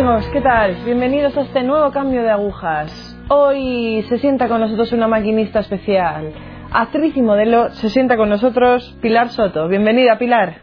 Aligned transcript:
amigos, 0.00 0.30
¿qué 0.32 0.40
tal? 0.40 0.76
Bienvenidos 0.86 1.36
a 1.36 1.42
este 1.42 1.62
nuevo 1.62 1.90
cambio 1.90 2.22
de 2.22 2.30
agujas. 2.30 3.18
Hoy 3.28 4.02
se 4.08 4.16
sienta 4.16 4.48
con 4.48 4.62
nosotros 4.62 4.92
una 4.92 5.08
maquinista 5.08 5.60
especial. 5.60 6.32
Actriz 6.72 7.14
y 7.18 7.20
modelo, 7.20 7.68
se 7.68 7.90
sienta 7.90 8.16
con 8.16 8.30
nosotros 8.30 8.96
Pilar 9.02 9.28
Soto. 9.28 9.68
Bienvenida, 9.68 10.16
Pilar. 10.16 10.62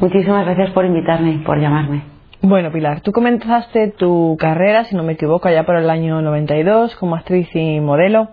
Muchísimas 0.00 0.44
gracias 0.46 0.72
por 0.72 0.84
invitarme, 0.84 1.44
por 1.46 1.60
llamarme. 1.60 2.02
Bueno, 2.40 2.72
Pilar, 2.72 3.02
tú 3.02 3.12
comenzaste 3.12 3.92
tu 3.96 4.36
carrera, 4.36 4.82
si 4.82 4.96
no 4.96 5.04
me 5.04 5.12
equivoco, 5.12 5.46
allá 5.46 5.64
por 5.64 5.76
el 5.76 5.88
año 5.88 6.20
92 6.20 6.96
como 6.96 7.14
actriz 7.14 7.54
y 7.54 7.78
modelo. 7.78 8.30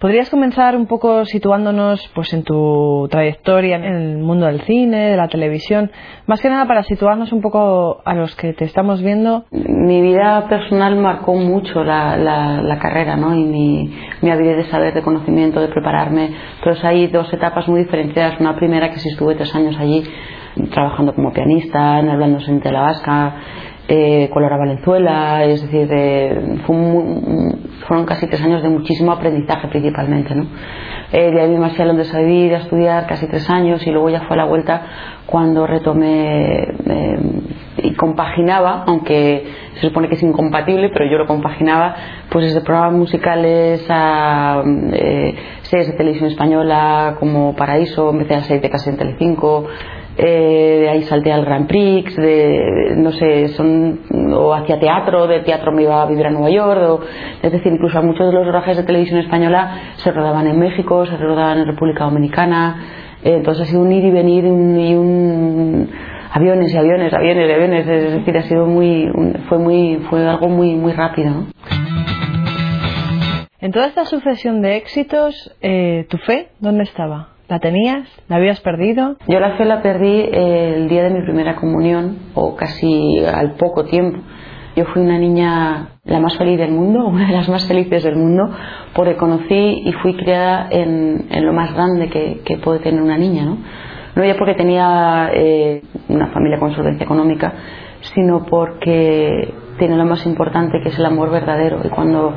¿Podrías 0.00 0.30
comenzar 0.30 0.76
un 0.76 0.86
poco 0.86 1.26
situándonos 1.26 2.10
pues 2.14 2.32
en 2.32 2.42
tu 2.42 3.06
trayectoria 3.10 3.76
en 3.76 3.84
el 3.84 4.18
mundo 4.18 4.46
del 4.46 4.62
cine, 4.62 5.10
de 5.10 5.16
la 5.18 5.28
televisión, 5.28 5.90
más 6.26 6.40
que 6.40 6.48
nada 6.48 6.66
para 6.66 6.82
situarnos 6.84 7.32
un 7.32 7.42
poco 7.42 8.00
a 8.06 8.14
los 8.14 8.34
que 8.34 8.54
te 8.54 8.64
estamos 8.64 9.02
viendo? 9.02 9.44
Mi 9.50 10.00
vida 10.00 10.48
personal 10.48 10.96
marcó 10.96 11.34
mucho 11.34 11.84
la, 11.84 12.16
la, 12.16 12.78
carrera, 12.78 13.18
¿no? 13.18 13.34
Y 13.36 13.44
mi, 13.44 13.94
mi, 14.22 14.30
habilidad 14.30 14.56
de 14.56 14.70
saber, 14.70 14.94
de 14.94 15.02
conocimiento, 15.02 15.60
de 15.60 15.68
prepararme. 15.68 16.30
Entonces 16.56 16.82
hay 16.82 17.08
dos 17.08 17.30
etapas 17.34 17.68
muy 17.68 17.80
diferenciadas. 17.80 18.40
Una 18.40 18.56
primera 18.56 18.90
que 18.90 19.00
sí 19.00 19.10
estuve 19.10 19.34
tres 19.34 19.54
años 19.54 19.76
allí 19.78 20.02
trabajando 20.72 21.14
como 21.14 21.30
pianista, 21.30 21.98
en 22.00 22.08
Hablando 22.08 22.38
en 22.48 22.60
Tela 22.62 22.88
Eh, 23.92 24.30
Valenzuela, 24.32 25.44
es 25.46 25.62
decir, 25.62 25.88
fueron 27.88 28.06
casi 28.06 28.28
tres 28.28 28.40
años 28.40 28.62
de 28.62 28.68
muchísimo 28.68 29.10
aprendizaje 29.10 29.66
principalmente. 29.66 30.32
¿no? 30.32 30.46
Eh, 31.10 31.32
de 31.32 31.40
ahí 31.40 31.50
me 31.50 31.58
marché 31.58 31.82
a 31.82 31.86
Londres 31.86 32.14
a 32.14 32.20
vivir, 32.20 32.54
a 32.54 32.58
estudiar 32.58 33.08
casi 33.08 33.26
tres 33.26 33.50
años 33.50 33.84
y 33.84 33.90
luego 33.90 34.08
ya 34.10 34.20
fue 34.20 34.36
a 34.36 34.42
la 34.42 34.44
vuelta 34.44 34.82
cuando 35.26 35.66
retomé 35.66 36.68
eh, 36.86 37.18
y 37.78 37.94
compaginaba, 37.94 38.84
aunque 38.86 39.44
se 39.74 39.88
supone 39.88 40.08
que 40.08 40.14
es 40.14 40.22
incompatible, 40.22 40.90
pero 40.90 41.10
yo 41.10 41.18
lo 41.18 41.26
compaginaba, 41.26 41.96
pues 42.30 42.44
desde 42.44 42.60
programas 42.60 42.92
musicales 42.92 43.84
a 43.88 44.62
eh, 44.92 45.34
series 45.62 45.88
de 45.88 45.94
televisión 45.94 46.30
española 46.30 47.16
como 47.18 47.56
Paraíso, 47.56 48.10
empecé 48.10 48.34
a 48.36 48.42
series 48.42 48.62
de 48.62 48.70
casi 48.70 48.90
en 48.90 48.98
Telecinco, 48.98 49.66
eh, 50.22 50.80
de 50.80 50.88
ahí 50.90 51.02
salté 51.04 51.32
al 51.32 51.46
Grand 51.46 51.66
Prix, 51.66 52.14
de, 52.14 52.94
no 52.96 53.10
sé, 53.10 53.48
son, 53.48 54.00
o 54.34 54.52
hacia 54.52 54.78
teatro, 54.78 55.26
de 55.26 55.40
teatro 55.40 55.72
me 55.72 55.82
iba 55.82 56.02
a 56.02 56.06
vivir 56.06 56.26
a 56.26 56.30
Nueva 56.30 56.50
York, 56.50 57.06
es 57.42 57.50
decir, 57.50 57.72
incluso 57.72 58.02
muchos 58.02 58.26
de 58.26 58.32
los 58.32 58.46
rodajes 58.46 58.76
de 58.76 58.82
televisión 58.82 59.20
española 59.20 59.94
se 59.96 60.12
rodaban 60.12 60.46
en 60.46 60.58
México, 60.58 61.06
se 61.06 61.16
rodaban 61.16 61.60
en 61.60 61.66
República 61.68 62.04
Dominicana, 62.04 63.16
eh, 63.24 63.36
entonces 63.36 63.62
ha 63.62 63.70
sido 63.70 63.80
un 63.80 63.92
ir 63.92 64.04
y 64.04 64.10
venir 64.10 64.44
y 64.44 64.94
un 64.94 65.88
aviones 66.32 66.74
y 66.74 66.76
aviones, 66.76 67.14
aviones 67.14 67.48
y 67.48 67.52
aviones, 67.52 67.88
es 67.88 68.12
decir, 68.12 68.36
ha 68.36 68.42
sido 68.42 68.66
muy, 68.66 69.10
fue 69.48 69.58
muy, 69.58 70.04
fue 70.10 70.28
algo 70.28 70.48
muy, 70.48 70.74
muy 70.74 70.92
rápido. 70.92 71.46
En 73.58 73.72
toda 73.72 73.86
esta 73.86 74.04
sucesión 74.04 74.60
de 74.60 74.76
éxitos, 74.76 75.56
eh, 75.62 76.06
¿tu 76.10 76.18
fe 76.18 76.48
dónde 76.60 76.82
estaba? 76.82 77.39
¿La 77.50 77.58
tenías? 77.58 78.06
¿La 78.28 78.36
habías 78.36 78.60
perdido? 78.60 79.16
Yo 79.26 79.40
la 79.40 79.56
fe 79.56 79.64
la 79.64 79.82
perdí 79.82 80.24
el 80.32 80.88
día 80.88 81.02
de 81.02 81.10
mi 81.10 81.22
primera 81.22 81.56
comunión 81.56 82.16
o 82.34 82.54
casi 82.54 83.24
al 83.24 83.54
poco 83.54 83.86
tiempo. 83.86 84.20
Yo 84.76 84.84
fui 84.84 85.02
una 85.02 85.18
niña 85.18 85.98
la 86.04 86.20
más 86.20 86.38
feliz 86.38 86.60
del 86.60 86.70
mundo, 86.70 87.04
una 87.08 87.26
de 87.26 87.32
las 87.32 87.48
más 87.48 87.66
felices 87.66 88.04
del 88.04 88.14
mundo, 88.14 88.54
porque 88.94 89.16
conocí 89.16 89.82
y 89.84 89.92
fui 90.00 90.16
criada 90.16 90.68
en, 90.70 91.26
lo 91.44 91.52
más 91.52 91.74
grande 91.74 92.08
que, 92.08 92.56
puede 92.58 92.78
tener 92.78 93.02
una 93.02 93.18
niña. 93.18 93.44
¿no? 93.44 93.58
no 94.14 94.24
ya 94.24 94.36
porque 94.36 94.54
tenía 94.54 95.30
eh, 95.34 95.82
una 96.08 96.28
familia 96.28 96.60
con 96.60 96.72
solvencia 96.72 97.02
económica, 97.02 97.52
sino 98.00 98.44
porque 98.46 99.54
tiene 99.78 99.96
lo 99.96 100.04
más 100.04 100.26
importante 100.26 100.80
que 100.82 100.90
es 100.90 100.98
el 100.98 101.06
amor 101.06 101.30
verdadero. 101.30 101.80
Y 101.84 101.88
cuando 101.88 102.34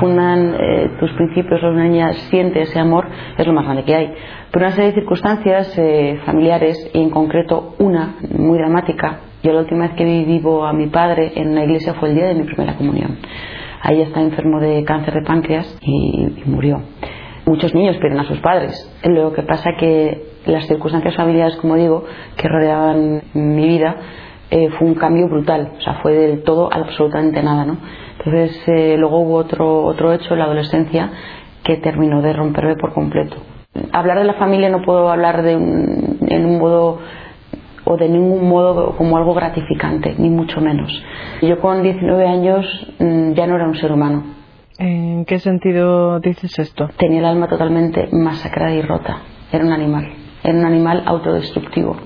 fundan 0.00 0.54
eh, 0.58 0.90
tus 0.98 1.12
principios, 1.12 1.62
una 1.62 1.84
niña 1.84 2.12
siente 2.30 2.62
ese 2.62 2.78
amor, 2.78 3.06
es 3.36 3.46
lo 3.46 3.52
más 3.52 3.64
grande 3.64 3.84
que 3.84 3.94
hay. 3.94 4.14
Pero 4.50 4.66
una 4.66 4.74
serie 4.74 4.92
de 4.92 5.00
circunstancias 5.00 5.76
eh, 5.78 6.20
familiares, 6.24 6.90
y 6.94 7.00
en 7.00 7.10
concreto 7.10 7.74
una 7.78 8.16
muy 8.36 8.58
dramática, 8.58 9.20
yo 9.42 9.52
la 9.52 9.60
última 9.60 9.86
vez 9.86 9.96
que 9.96 10.04
vi 10.04 10.24
vivo 10.24 10.64
a 10.64 10.72
mi 10.72 10.86
padre 10.88 11.32
en 11.36 11.50
una 11.50 11.64
iglesia 11.64 11.94
fue 11.94 12.08
el 12.08 12.14
día 12.14 12.26
de 12.28 12.34
mi 12.34 12.44
primera 12.44 12.74
comunión. 12.76 13.18
Ahí 13.82 14.00
está 14.00 14.20
enfermo 14.20 14.58
de 14.58 14.82
cáncer 14.84 15.14
de 15.14 15.22
páncreas 15.22 15.78
y, 15.82 16.42
murió. 16.46 16.82
Muchos 17.44 17.74
niños 17.74 17.96
pierden 17.98 18.18
a 18.18 18.24
sus 18.24 18.40
padres. 18.40 18.74
Lo 19.04 19.32
que 19.32 19.42
pasa 19.42 19.70
que 19.78 20.24
las 20.46 20.66
circunstancias 20.66 21.14
familiares, 21.14 21.56
como 21.56 21.76
digo, 21.76 22.04
que 22.36 22.48
rodeaban 22.48 23.22
mi 23.34 23.68
vida, 23.68 23.96
eh, 24.50 24.70
fue 24.78 24.86
un 24.86 24.94
cambio 24.94 25.28
brutal, 25.28 25.72
o 25.78 25.80
sea, 25.80 25.94
fue 26.02 26.12
del 26.12 26.42
todo 26.44 26.68
absolutamente 26.72 27.42
nada, 27.42 27.64
¿no? 27.64 27.78
Entonces, 28.18 28.62
eh, 28.68 28.96
luego 28.96 29.20
hubo 29.20 29.34
otro, 29.34 29.84
otro 29.84 30.12
hecho 30.12 30.34
en 30.34 30.38
la 30.38 30.44
adolescencia 30.44 31.10
que 31.64 31.76
terminó 31.78 32.22
de 32.22 32.32
romperme 32.32 32.76
por 32.76 32.92
completo. 32.92 33.36
Hablar 33.92 34.18
de 34.18 34.24
la 34.24 34.34
familia 34.34 34.68
no 34.68 34.82
puedo 34.82 35.10
hablar 35.10 35.42
de 35.42 35.52
en 35.52 36.46
un 36.46 36.58
modo 36.58 36.98
o 37.84 37.96
de 37.96 38.08
ningún 38.08 38.48
modo 38.48 38.96
como 38.96 39.16
algo 39.16 39.34
gratificante, 39.34 40.14
ni 40.18 40.30
mucho 40.30 40.60
menos. 40.60 40.90
Yo 41.42 41.60
con 41.60 41.82
19 41.82 42.26
años 42.26 42.66
mm, 42.98 43.32
ya 43.32 43.46
no 43.46 43.56
era 43.56 43.66
un 43.66 43.76
ser 43.76 43.92
humano. 43.92 44.24
¿En 44.78 45.24
qué 45.24 45.38
sentido 45.38 46.20
dices 46.20 46.58
esto? 46.58 46.88
Tenía 46.98 47.20
el 47.20 47.24
alma 47.24 47.48
totalmente 47.48 48.08
masacrada 48.12 48.74
y 48.74 48.82
rota. 48.82 49.18
Era 49.52 49.64
un 49.64 49.72
animal. 49.72 50.08
Era 50.42 50.58
un 50.58 50.66
animal 50.66 51.02
autodestructivo 51.06 51.96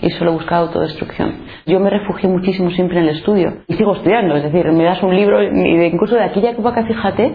y 0.00 0.10
solo 0.10 0.32
buscaba 0.32 0.62
autodestrucción. 0.62 1.34
Yo 1.66 1.80
me 1.80 1.90
refugié 1.90 2.28
muchísimo 2.28 2.70
siempre 2.70 2.98
en 2.98 3.04
el 3.04 3.16
estudio 3.16 3.58
y 3.66 3.74
sigo 3.74 3.94
estudiando, 3.94 4.36
es 4.36 4.44
decir, 4.44 4.70
me 4.72 4.84
das 4.84 5.02
un 5.02 5.14
libro 5.14 5.42
y 5.42 5.84
incluso 5.86 6.14
de 6.14 6.22
aquella 6.22 6.50
época, 6.50 6.84
fíjate, 6.84 7.32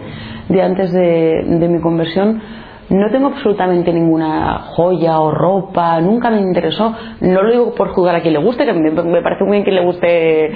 de 0.48 0.62
antes 0.62 0.92
de, 0.92 1.68
mi 1.68 1.80
conversión, 1.80 2.40
no 2.90 3.10
tengo 3.10 3.28
absolutamente 3.28 3.92
ninguna 3.92 4.58
joya 4.76 5.18
o 5.20 5.30
ropa, 5.30 6.00
nunca 6.00 6.30
me 6.30 6.40
interesó. 6.40 6.94
No 7.20 7.42
lo 7.42 7.50
digo 7.50 7.74
por 7.74 7.88
jugar 7.88 8.16
a 8.16 8.20
quien 8.20 8.34
le 8.34 8.40
guste, 8.40 8.64
que 8.64 8.72
me, 8.72 9.22
parece 9.22 9.44
muy 9.44 9.52
bien 9.52 9.64
que 9.64 9.72
le 9.72 9.84
guste 9.84 10.50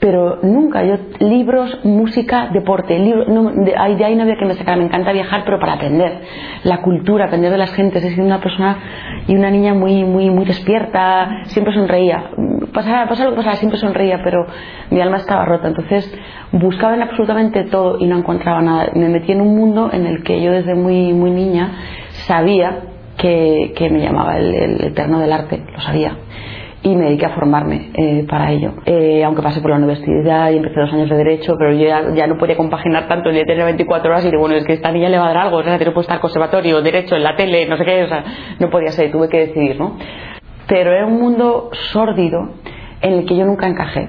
pero 0.00 0.38
nunca 0.42 0.84
yo 0.84 0.96
libros 1.18 1.84
música 1.84 2.50
deporte 2.52 2.98
libro, 2.98 3.24
no, 3.26 3.50
de, 3.50 3.76
ahí, 3.76 4.14
no 4.14 4.22
había 4.22 4.36
que 4.36 4.44
me 4.44 4.54
sacara 4.54 4.76
me 4.76 4.84
encanta 4.84 5.12
viajar 5.12 5.42
pero 5.44 5.58
para 5.58 5.72
aprender. 5.74 6.20
La 6.62 6.82
cultura 6.82 7.26
aprender 7.26 7.50
de 7.50 7.58
las 7.58 7.72
gentes 7.72 8.04
he 8.04 8.10
sido 8.10 8.24
una 8.24 8.40
persona 8.40 8.78
y 9.26 9.34
una 9.34 9.50
niña 9.50 9.74
muy 9.74 10.04
muy 10.04 10.30
muy 10.30 10.44
despierta 10.44 11.42
siempre 11.44 11.74
sonreía. 11.74 12.30
Pasara, 12.72 13.06
lo 13.06 13.30
que 13.30 13.36
pasara 13.36 13.56
siempre 13.56 13.78
sonreía 13.78 14.20
pero 14.22 14.46
mi 14.90 15.00
alma 15.00 15.16
estaba 15.16 15.44
rota. 15.44 15.68
Entonces 15.68 16.12
buscaba 16.52 16.94
en 16.94 17.02
absolutamente 17.02 17.64
todo 17.64 17.98
y 17.98 18.06
no 18.06 18.18
encontraba 18.18 18.62
nada. 18.62 18.92
Me 18.94 19.08
metí 19.08 19.32
en 19.32 19.40
un 19.40 19.56
mundo 19.56 19.90
en 19.92 20.06
el 20.06 20.22
que 20.22 20.40
yo 20.40 20.52
desde 20.52 20.76
muy 20.76 21.12
muy 21.12 21.32
niña 21.32 21.72
sabía 22.26 22.82
que, 23.16 23.72
que 23.76 23.90
me 23.90 23.98
llamaba 23.98 24.38
el, 24.38 24.54
el 24.54 24.84
eterno 24.84 25.18
del 25.18 25.32
arte 25.32 25.60
lo 25.72 25.80
sabía 25.80 26.16
y 26.82 26.94
me 26.94 27.06
dediqué 27.06 27.26
a 27.26 27.34
formarme 27.34 27.90
eh, 27.94 28.24
para 28.28 28.52
ello. 28.52 28.74
Eh, 28.86 29.24
aunque 29.24 29.42
pasé 29.42 29.60
por 29.60 29.70
la 29.70 29.76
universidad 29.76 30.50
y 30.50 30.56
empecé 30.56 30.80
dos 30.80 30.92
años 30.92 31.10
de 31.10 31.16
Derecho, 31.16 31.56
pero 31.58 31.72
yo 31.72 31.86
ya, 32.14 32.26
no 32.26 32.38
podía 32.38 32.56
compaginar 32.56 33.08
tanto, 33.08 33.30
el 33.30 33.34
día 33.34 33.44
tenía 33.44 33.64
24 33.64 34.10
horas 34.10 34.24
y 34.24 34.30
digo, 34.30 34.40
bueno, 34.40 34.56
es 34.56 34.64
que 34.64 34.74
esta 34.74 34.92
niña 34.92 35.08
le 35.08 35.18
va 35.18 35.24
a 35.24 35.34
dar 35.34 35.38
algo, 35.38 35.56
o 35.58 35.62
sea, 35.62 35.76
tiene 35.76 35.92
que 35.92 36.00
estar 36.00 36.20
conservatorio, 36.20 36.80
Derecho, 36.80 37.16
en 37.16 37.24
la 37.24 37.36
tele, 37.36 37.66
no 37.66 37.76
sé 37.76 37.84
qué, 37.84 38.04
o 38.04 38.08
sea, 38.08 38.24
no 38.60 38.70
podía 38.70 38.92
ser, 38.92 39.10
tuve 39.10 39.28
que 39.28 39.46
decidir, 39.46 39.78
¿no? 39.78 39.96
Pero 40.68 40.92
era 40.92 41.06
un 41.06 41.18
mundo 41.18 41.70
sórdido 41.92 42.50
en 43.00 43.12
el 43.14 43.26
que 43.26 43.36
yo 43.36 43.44
nunca 43.44 43.66
encajé. 43.66 44.08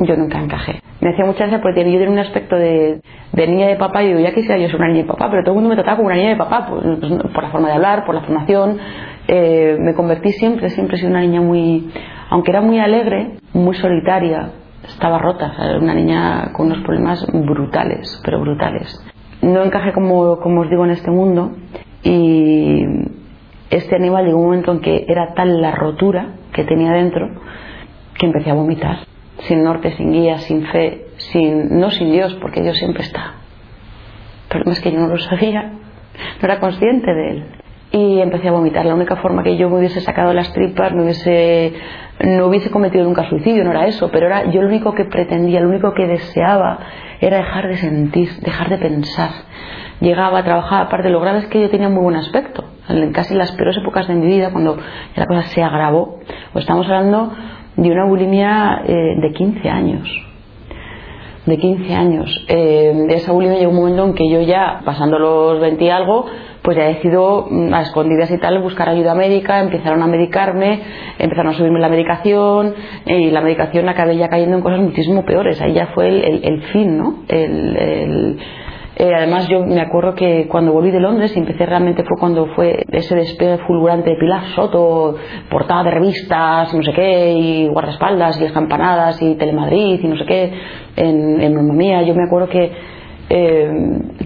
Yo 0.00 0.16
nunca 0.16 0.38
encajé. 0.38 0.80
Me 1.00 1.10
hacía 1.10 1.24
mucha 1.24 1.40
gracia 1.40 1.60
porque 1.60 1.80
yo 1.80 1.98
tenía 1.98 2.10
un 2.10 2.18
aspecto 2.18 2.56
de, 2.56 3.00
de, 3.32 3.46
niña 3.46 3.66
de 3.66 3.76
papá 3.76 4.02
y 4.02 4.08
digo, 4.08 4.20
ya 4.20 4.32
quisiera 4.32 4.58
yo 4.58 4.66
ser 4.66 4.76
una 4.76 4.88
niña 4.88 5.02
de 5.02 5.08
papá, 5.08 5.28
pero 5.30 5.42
todo 5.42 5.52
el 5.52 5.56
mundo 5.56 5.70
me 5.70 5.74
trataba 5.74 5.96
como 5.96 6.06
una 6.06 6.16
niña 6.16 6.30
de 6.30 6.36
papá, 6.36 6.66
pues, 6.68 6.84
pues, 7.00 7.12
por 7.32 7.42
la 7.42 7.50
forma 7.50 7.68
de 7.68 7.74
hablar, 7.74 8.04
por 8.04 8.14
la 8.14 8.22
formación, 8.22 8.78
eh, 9.26 9.76
me 9.80 9.94
convertí 9.94 10.32
siempre, 10.32 10.70
siempre 10.70 10.96
he 10.96 10.98
sido 10.98 11.10
una 11.10 11.20
niña 11.20 11.40
muy, 11.40 11.90
aunque 12.30 12.50
era 12.50 12.60
muy 12.60 12.78
alegre, 12.78 13.38
muy 13.52 13.74
solitaria, 13.74 14.50
estaba 14.86 15.18
rota, 15.18 15.52
era 15.58 15.78
una 15.78 15.94
niña 15.94 16.52
con 16.52 16.66
unos 16.66 16.78
problemas 16.78 17.26
brutales, 17.32 18.20
pero 18.24 18.40
brutales. 18.40 19.04
No 19.42 19.62
encajé, 19.62 19.92
como, 19.92 20.38
como 20.38 20.62
os 20.62 20.70
digo, 20.70 20.84
en 20.84 20.90
este 20.90 21.10
mundo 21.10 21.52
y 22.02 22.82
este 23.70 23.96
animal 23.96 24.24
llegó 24.24 24.38
un 24.38 24.46
momento 24.46 24.72
en 24.72 24.80
que 24.80 25.04
era 25.08 25.34
tal 25.34 25.60
la 25.60 25.72
rotura 25.72 26.34
que 26.52 26.64
tenía 26.64 26.92
dentro 26.92 27.28
que 28.18 28.26
empecé 28.26 28.50
a 28.50 28.54
vomitar, 28.54 28.98
sin 29.40 29.62
norte, 29.62 29.92
sin 29.92 30.12
guía, 30.12 30.38
sin 30.38 30.66
fe, 30.66 31.06
sin, 31.16 31.78
no 31.78 31.90
sin 31.90 32.12
Dios, 32.12 32.34
porque 32.40 32.62
Dios 32.62 32.76
siempre 32.76 33.02
está. 33.02 33.34
El 34.44 34.48
problema 34.48 34.72
es 34.72 34.80
que 34.80 34.92
yo 34.92 34.98
no 34.98 35.08
lo 35.08 35.18
sabía, 35.18 35.62
no 35.62 36.42
era 36.42 36.60
consciente 36.60 37.12
de 37.12 37.30
él 37.30 37.44
y 37.90 38.20
empecé 38.20 38.48
a 38.48 38.52
vomitar. 38.52 38.84
La 38.84 38.94
única 38.94 39.16
forma 39.16 39.42
que 39.42 39.56
yo 39.56 39.70
me 39.70 39.78
hubiese 39.78 40.00
sacado 40.00 40.32
las 40.32 40.52
tripas, 40.52 40.92
no 40.92 41.04
hubiese, 41.04 41.72
no 42.20 42.46
hubiese 42.46 42.70
cometido 42.70 43.04
nunca 43.04 43.28
suicidio, 43.28 43.64
no 43.64 43.70
era 43.70 43.86
eso, 43.86 44.10
pero 44.10 44.26
era 44.26 44.50
yo 44.50 44.62
lo 44.62 44.68
único 44.68 44.94
que 44.94 45.04
pretendía, 45.04 45.60
lo 45.60 45.68
único 45.68 45.94
que 45.94 46.06
deseaba 46.06 46.78
era 47.20 47.38
dejar 47.38 47.68
de 47.68 47.76
sentir, 47.76 48.30
dejar 48.40 48.68
de 48.68 48.78
pensar. 48.78 49.30
Llegaba, 50.00 50.44
trabajaba, 50.44 50.82
aparte 50.82 51.10
lo 51.10 51.20
grave 51.20 51.40
es 51.40 51.46
que 51.46 51.60
yo 51.60 51.70
tenía 51.70 51.88
muy 51.88 52.02
buen 52.02 52.16
aspecto. 52.16 52.64
En 52.88 53.12
casi 53.12 53.34
las 53.34 53.50
peores 53.52 53.76
épocas 53.76 54.06
de 54.06 54.14
mi 54.14 54.26
vida, 54.26 54.50
cuando 54.52 54.78
la 55.16 55.26
cosa 55.26 55.42
se 55.42 55.62
agravó, 55.62 56.20
pues 56.52 56.62
estamos 56.62 56.86
hablando 56.86 57.32
de 57.78 57.92
una 57.92 58.06
bulimia 58.06 58.82
eh, 58.86 59.14
de 59.20 59.32
15 59.32 59.68
años. 59.68 60.08
de 61.46 61.56
15 61.56 61.94
años. 61.94 62.44
Eh, 62.48 63.06
esa 63.08 63.32
bulimia 63.32 63.56
llegó 63.58 63.70
un 63.70 63.76
momento 63.78 64.04
en 64.04 64.14
que 64.14 64.28
yo 64.28 64.42
ya, 64.42 64.82
pasando 64.84 65.18
los 65.18 65.60
20 65.60 65.82
y 65.82 65.88
algo, 65.88 66.26
pues 66.60 66.76
ya 66.76 66.84
decido 66.84 67.46
mm, 67.48 67.72
a 67.72 67.82
escondidas 67.82 68.30
y 68.32 68.38
tal 68.38 68.60
buscar 68.60 68.88
ayuda 68.88 69.14
médica, 69.14 69.60
empezaron 69.60 70.02
a 70.02 70.06
medicarme, 70.08 70.82
empezaron 71.18 71.52
a 71.52 71.56
subirme 71.56 71.78
la 71.78 71.88
medicación 71.88 72.74
y 73.06 73.30
la 73.30 73.40
medicación 73.40 73.88
acabé 73.88 74.16
ya 74.16 74.28
cayendo 74.28 74.56
en 74.56 74.62
cosas 74.62 74.80
muchísimo 74.80 75.24
peores. 75.24 75.62
Ahí 75.62 75.72
ya 75.72 75.86
fue 75.94 76.08
el, 76.08 76.62
fin, 76.72 76.98
¿no? 76.98 77.20
El, 77.28 78.38
eh, 78.98 79.14
además 79.14 79.46
yo 79.46 79.64
me 79.64 79.80
acuerdo 79.80 80.16
que 80.16 80.48
cuando 80.48 80.72
volví 80.72 80.90
de 80.90 80.98
Londres 80.98 81.32
y 81.36 81.38
empecé 81.38 81.64
realmente 81.64 82.02
fue 82.02 82.18
cuando 82.18 82.46
fue 82.56 82.84
ese 82.90 83.14
despegue 83.14 83.58
fulgurante 83.58 84.10
de 84.10 84.16
Pilar 84.16 84.42
Soto, 84.56 85.14
portada 85.48 85.84
de 85.84 85.92
revistas, 85.92 86.74
no 86.74 86.82
sé 86.82 86.92
qué, 86.92 87.30
y 87.30 87.68
guardaespaldas 87.68 88.40
y 88.40 88.48
las 88.48 89.22
y 89.22 89.34
Telemadrid 89.36 90.00
y 90.02 90.08
no 90.08 90.16
sé 90.16 90.24
qué 90.24 90.52
en, 90.96 91.40
en 91.40 91.76
Mía. 91.76 92.02
Yo 92.02 92.14
me 92.16 92.24
acuerdo 92.24 92.48
que 92.48 92.72
eh, 93.30 93.70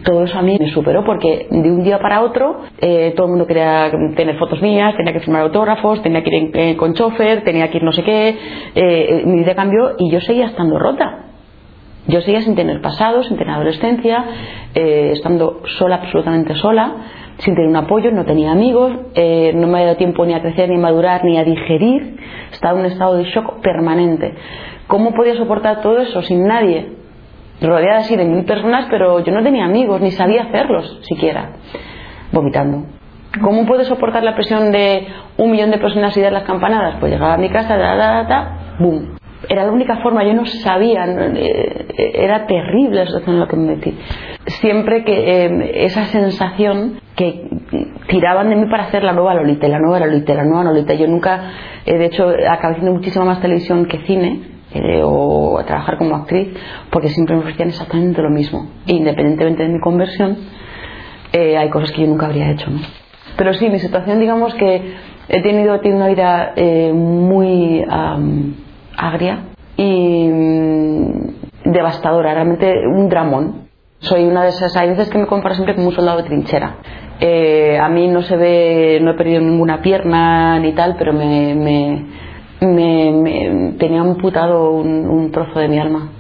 todo 0.05 0.25
eso 0.25 0.39
a 0.39 0.43
mí 0.43 0.57
me 0.59 0.71
superó 0.71 1.05
porque 1.05 1.49
de 1.51 1.71
un 1.71 1.83
día 1.83 1.99
para 1.99 2.23
otro 2.23 2.61
eh, 2.81 3.13
todo 3.15 3.27
el 3.27 3.33
mundo 3.33 3.47
quería 3.47 3.91
tener 4.17 4.39
fotos 4.39 4.63
mías, 4.63 4.97
tenía 4.97 5.13
que 5.13 5.21
firmar 5.21 5.43
autógrafos, 5.43 6.03
tenía 6.03 6.23
que 6.23 6.35
ir 6.35 6.51
eh, 6.55 6.77
con 6.77 6.95
chofer, 6.95 7.45
tenía 7.45 7.71
que 7.71 7.77
ir 7.77 7.85
no 7.85 7.93
sé 7.93 8.03
qué, 8.05 9.23
mi 9.27 9.41
vida 9.41 9.55
cambió 9.55 9.97
y 9.99 10.11
yo 10.11 10.19
seguía 10.23 10.47
estando 10.47 10.79
rota. 10.79 11.32
Yo 12.09 12.21
seguía 12.21 12.41
sin 12.41 12.57
tener 12.57 12.81
pasado, 12.81 13.23
sin 13.23 13.37
tener 13.37 13.55
adolescencia, 13.55 14.25
estando 14.75 15.63
sola, 15.79 15.97
absolutamente 15.97 16.55
sola, 16.57 16.93
sin 17.39 17.55
tener 17.55 17.69
un 17.69 17.77
apoyo, 17.77 18.11
no 18.11 18.25
tenía 18.25 18.51
amigos, 18.51 18.93
no 18.93 19.67
me 19.67 19.75
había 19.75 19.87
dado 19.87 19.97
tiempo 19.97 20.27
ni 20.27 20.35
a 20.35 20.41
crecer, 20.41 20.69
ni 20.69 20.77
a 20.77 20.81
madurar, 20.81 21.25
ni 21.25 21.39
a 21.39 21.45
digerir, 21.45 22.17
estaba 22.51 22.75
en 22.75 22.87
un 22.87 22.93
estado 22.93 23.17
de 23.17 23.25
shock 23.25 23.61
permanente. 23.61 24.35
¿Cómo 24.89 25.15
podía 25.15 25.37
soportar 25.37 25.81
todo 25.81 25.99
eso 26.01 26.23
sin 26.23 26.45
nadie? 26.45 27.03
rodeada 27.61 28.01
así 28.01 28.17
de 28.17 28.25
mil 28.25 28.45
personas, 28.45 28.87
pero 28.91 29.21
yo 29.21 29.33
no 29.33 29.43
tenía 29.43 29.65
amigos, 29.65 30.01
ni 30.01 30.11
sabía 30.11 30.43
hacerlos 30.43 30.99
siquiera, 31.03 31.53
vomitando. 32.33 32.87
¿Cómo 33.41 33.65
puedo 33.67 33.85
soportar 33.85 34.25
la 34.25 34.35
presión 34.35 34.73
de 34.73 35.07
un 35.39 35.51
millón 35.51 35.71
de 35.71 35.79
personas 35.79 36.17
y 36.17 36.21
dar 36.21 36.33
las 36.33 36.43
campanadas? 36.43 36.97
Pues 37.01 37.13
llegaba 37.13 37.35
a 37.35 37.39
mi 37.39 37.49
casa, 37.49 37.77
da, 37.77 37.95
da, 37.95 38.25
da, 38.25 38.77
boom. 38.79 39.22
Era 39.49 39.65
la 39.65 39.73
única 39.73 39.97
forma, 39.97 40.25
yo 40.25 40.35
no 40.35 40.47
sabía, 40.47 41.05
eh, 41.07 42.13
era 42.15 42.47
terrible 42.47 43.01
la 43.01 43.07
situación 43.07 43.35
en 43.35 43.41
la 43.41 43.49
que 43.49 43.57
me 43.57 43.75
metí. 43.75 43.99
Siempre 44.47 45.05
que 45.05 45.45
eh, 45.45 45.85
esa 45.85 46.05
sensación 46.07 47.01
que 47.17 47.49
tiraban 48.09 48.51
de 48.51 48.57
mí 48.57 48.67
para 48.67 48.85
hacer 48.85 49.03
la 49.05 49.13
nueva 49.13 49.35
Lolita, 49.35 49.69
la 49.69 49.79
nueva 49.79 50.01
Lolita, 50.01 50.35
la 50.35 50.45
nueva 50.45 50.65
Lolita. 50.65 50.95
Yo 50.95 51.07
nunca, 51.07 51.51
eh, 51.85 51.99
de 51.99 52.07
hecho, 52.07 52.29
acabé 52.29 52.75
haciendo 52.75 52.93
muchísima 52.93 53.25
más 53.25 53.41
televisión 53.41 53.87
que 53.87 53.99
cine, 54.07 54.53
eh, 54.75 55.03
o 55.05 55.59
a 55.59 55.67
trabajar 55.67 55.99
como 55.99 56.17
actriz 56.17 56.49
porque 56.91 57.09
siempre 57.09 57.35
me 57.35 57.43
ofrecían 57.43 57.69
exactamente 57.69 58.23
lo 58.23 58.31
mismo. 58.31 58.71
independientemente 58.87 59.65
de 59.65 59.69
mi 59.69 59.81
conversión, 59.81 60.39
eh, 61.33 61.59
hay 61.59 61.69
cosas 61.69 61.93
que 61.93 62.01
yo 62.03 62.07
nunca 62.09 62.27
habría 62.27 62.51
hecho. 62.51 62.71
¿no? 62.71 62.81
Pero 63.37 63.53
sí, 63.53 63.69
mi 63.69 63.79
situación, 63.79 64.19
digamos 64.19 64.55
que 64.55 64.95
he 65.29 65.43
tenido, 65.43 65.79
tenido 65.81 65.99
una 65.99 66.09
vida 66.09 66.53
eh, 66.57 66.91
muy 66.95 67.85
agria 68.97 69.45
y 69.77 70.29
mm, 70.29 71.73
devastadora, 71.73 72.35
realmente 72.35 72.73
un 72.87 73.09
dramón. 73.09 73.69
Soy 73.99 74.25
una 74.25 74.43
de 74.43 74.49
esas, 74.49 74.77
hay 74.77 74.89
veces 74.89 75.09
que 75.11 75.19
me 75.19 75.27
comparo 75.27 75.55
siempre 75.55 75.75
como 75.77 75.89
un 75.89 75.95
soldado 75.95 76.19
de 76.19 76.25
trinchera. 76.25 76.77
a 77.81 77.89
mí 77.89 78.09
no 78.09 78.23
se 78.23 78.37
ve, 78.37 78.99
no 79.01 79.13
he 79.13 79.15
perdido 79.15 79.41
ninguna 79.41 79.81
pierna 79.81 80.59
ni 80.59 80.73
tal, 80.73 80.97
pero 80.99 81.13
me 81.13 82.05
me, 82.67 83.75
tenía 83.79 84.01
amputado 84.01 84.71
un, 84.73 85.31
trozo 85.33 85.59
de 85.59 85.69
mi 85.69 85.79
alma. 85.79 86.11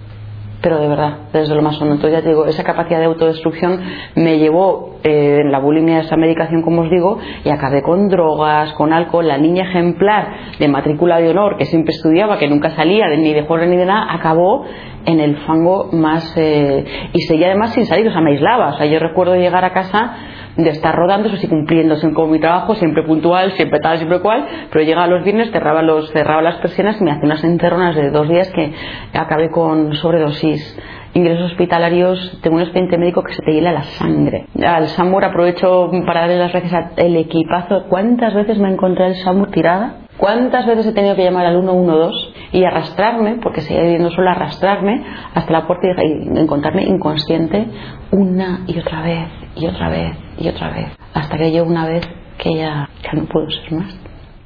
Pero 0.63 0.79
de 0.79 0.89
verdad, 0.89 1.19
desde 1.33 1.55
lo 1.55 1.63
más 1.63 1.81
hondo. 1.81 1.95
Entonces 1.95 2.19
ya 2.19 2.23
te 2.23 2.29
digo, 2.29 2.47
esa 2.47 2.63
capacidad 2.63 3.01
de 3.01 3.07
autodestrucción 3.07 3.81
me 4.15 4.39
llevó 4.39 4.97
eh, 5.03 5.41
en 5.41 5.51
la 5.51 5.59
bulimia, 5.59 6.01
esa 6.01 6.17
medicación, 6.17 6.63
como 6.63 6.83
os 6.83 6.91
digo, 6.91 7.19
y 7.45 7.51
acabé 7.51 7.83
con 7.83 8.09
drogas, 8.09 8.73
con 8.75 8.93
alcohol. 8.93 9.27
La 9.27 9.39
niña 9.39 9.65
ejemplar 9.65 10.29
de 10.61 10.69
matrícula 10.69 11.19
de 11.19 11.31
honor, 11.31 11.57
que 11.57 11.65
siempre 11.65 11.93
estudiaba, 11.93 12.39
que 12.39 12.49
nunca 12.49 12.71
salía 12.71 13.09
ni 13.09 13.35
de 13.35 13.43
juego 13.43 13.67
ni 13.67 13.77
de 13.77 13.87
nada, 13.87 14.15
acabó 14.15 14.65
en 15.07 15.21
el 15.21 15.37
fango 15.39 15.91
más. 15.93 16.35
Eh, 16.37 16.85
y 17.13 17.21
seguía 17.23 17.49
además 17.49 17.73
sin 17.73 17.87
salir, 17.87 18.09
o 18.09 18.13
sea, 18.13 18.21
me 18.21 18.33
aislaba. 18.33 18.69
O 18.69 18.77
sea, 18.77 18.87
yo 18.87 18.99
recuerdo 18.99 19.37
llegar 19.37 19.65
a 19.65 19.73
casa 19.73 20.15
de 20.57 20.69
estar 20.69 20.95
rodando, 20.95 21.29
eso 21.29 21.37
sí 21.39 21.49
cumpliéndose 21.49 22.13
con 22.13 22.31
mi 22.31 22.39
trabajo, 22.39 22.75
siempre 22.75 23.03
puntual, 23.03 23.53
siempre 23.53 23.81
tal, 23.81 23.97
siempre 23.97 24.21
cual, 24.21 24.47
pero 24.71 24.85
llegaba 24.85 25.07
los 25.07 25.25
viernes, 25.25 25.51
cerraba, 25.51 25.83
los, 25.83 26.11
cerraba 26.11 26.43
las 26.43 26.57
persianas 26.57 27.01
y 27.01 27.05
me 27.05 27.13
hacía 27.13 27.25
unas 27.25 27.43
encerronas 27.43 27.97
de 27.97 28.11
dos 28.11 28.29
días 28.29 28.51
que 28.51 28.73
acabé 29.15 29.51
con 29.51 29.95
sobredosis 29.95 30.79
ingresos 31.15 31.53
hospitalarios, 31.53 32.39
tengo 32.43 32.57
un 32.57 32.63
expediente 32.63 32.97
médico 32.97 33.23
que 33.23 33.35
se 33.35 33.43
te 33.43 33.53
hiela 33.53 33.73
la 33.73 33.83
sangre. 33.83 34.47
Al 34.65 34.89
SAMUR 34.89 35.25
aprovecho 35.25 35.91
para 36.07 36.21
darle 36.21 36.39
las 36.39 36.53
gracias 36.53 36.73
al 36.97 37.17
equipazo. 37.17 37.85
¿Cuántas 37.89 38.35
veces 38.35 38.59
me 38.59 38.71
encontré 38.71 39.09
el 39.09 39.17
SAMUR 39.17 39.51
tirada? 39.51 39.97
¿Cuántas 40.17 40.67
veces 40.67 40.87
he 40.87 40.93
tenido 40.93 41.15
que 41.15 41.25
llamar 41.25 41.47
al 41.47 41.61
112 41.61 42.32
y 42.53 42.65
arrastrarme, 42.65 43.39
porque 43.43 43.63
seguía 43.63 43.83
viviendo 43.83 44.11
solo 44.11 44.31
arrastrarme 44.31 45.03
hasta 45.35 45.53
la 45.53 45.67
puerta 45.67 45.89
y 46.05 46.39
encontrarme 46.39 46.85
inconsciente 46.85 47.67
una 48.11 48.65
y 48.67 48.79
otra 48.79 49.03
vez 49.03 49.29
y 49.57 49.67
otra 49.67 49.89
vez 49.89 50.17
y 50.39 50.49
otra 50.49 50.71
vez? 50.71 50.87
Hasta 51.15 51.39
que 51.39 51.51
llegó 51.51 51.67
una 51.67 51.87
vez 51.87 52.07
que 52.39 52.55
ya, 52.55 52.89
ya 53.03 53.13
no 53.15 53.25
puedo 53.25 53.49
ser 53.51 53.73
más. 53.73 53.99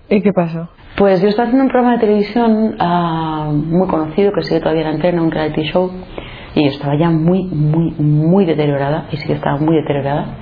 ¿Y 0.08 0.22
qué 0.22 0.32
pasó? 0.32 0.68
Pues 0.96 1.20
yo 1.20 1.28
estaba 1.28 1.48
haciendo 1.48 1.64
un 1.64 1.70
programa 1.70 1.96
de 1.96 2.06
televisión 2.06 2.76
uh, 2.80 3.52
muy 3.52 3.86
conocido 3.88 4.32
que 4.32 4.42
sigue 4.42 4.60
todavía 4.60 4.82
en 4.82 4.94
antena, 4.94 5.20
un 5.20 5.30
reality 5.30 5.62
show, 5.64 5.90
y 6.54 6.66
estaba 6.68 6.96
ya 6.96 7.10
muy, 7.10 7.44
muy, 7.44 7.90
muy 7.98 8.46
deteriorada, 8.46 9.08
y 9.12 9.16
sí 9.16 9.26
que 9.26 9.34
estaba 9.34 9.58
muy 9.58 9.76
deteriorada, 9.76 10.36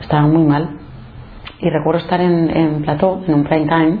estaba 0.00 0.26
muy 0.26 0.44
mal. 0.44 0.78
Y 1.58 1.70
recuerdo 1.70 2.00
estar 2.00 2.20
en, 2.20 2.50
en 2.50 2.82
plató, 2.82 3.22
en 3.26 3.34
un 3.34 3.44
prime 3.44 3.66
time, 3.66 3.98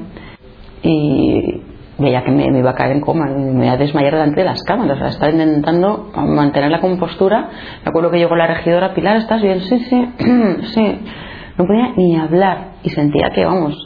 y 0.82 1.62
veía 1.98 2.22
que 2.24 2.30
me, 2.30 2.46
iba 2.46 2.70
a 2.70 2.74
caer 2.74 2.92
en 2.92 3.00
coma, 3.00 3.26
me 3.26 3.66
iba 3.66 3.74
a 3.74 3.76
desmayar 3.76 4.14
delante 4.14 4.40
de 4.40 4.46
las 4.46 4.62
cámaras, 4.64 4.96
o 4.96 5.00
sea, 5.00 5.08
estaba 5.08 5.32
intentando 5.32 6.10
mantener 6.14 6.70
la 6.70 6.80
compostura. 6.80 7.48
Me 7.84 7.88
acuerdo 7.90 8.10
que 8.10 8.18
llegó 8.18 8.36
la 8.36 8.46
regidora, 8.46 8.94
Pilar, 8.94 9.16
¿estás 9.16 9.42
bien? 9.42 9.60
Sí, 9.60 9.78
sí, 9.80 10.08
sí. 10.74 10.98
No 11.56 11.66
podía 11.66 11.92
ni 11.96 12.16
hablar 12.16 12.72
y 12.82 12.90
sentía 12.90 13.30
que, 13.30 13.44
vamos, 13.44 13.76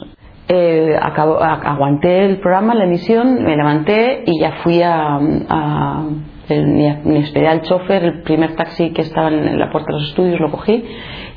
eh, 0.47 0.97
aguanté 0.99 2.25
el 2.25 2.39
programa, 2.39 2.73
la 2.73 2.85
emisión, 2.85 3.43
me 3.43 3.55
levanté 3.55 4.23
y 4.25 4.39
ya 4.39 4.53
fui 4.63 4.81
a, 4.81 5.19
a 5.49 6.05
me 6.57 7.19
esperé 7.19 7.47
al 7.47 7.61
chofer, 7.61 8.03
el 8.03 8.21
primer 8.23 8.55
taxi 8.55 8.91
que 8.91 9.03
estaba 9.03 9.27
en 9.27 9.59
la 9.59 9.69
puerta 9.69 9.91
de 9.91 9.99
los 9.99 10.09
estudios, 10.09 10.39
lo 10.39 10.49
cogí 10.49 10.83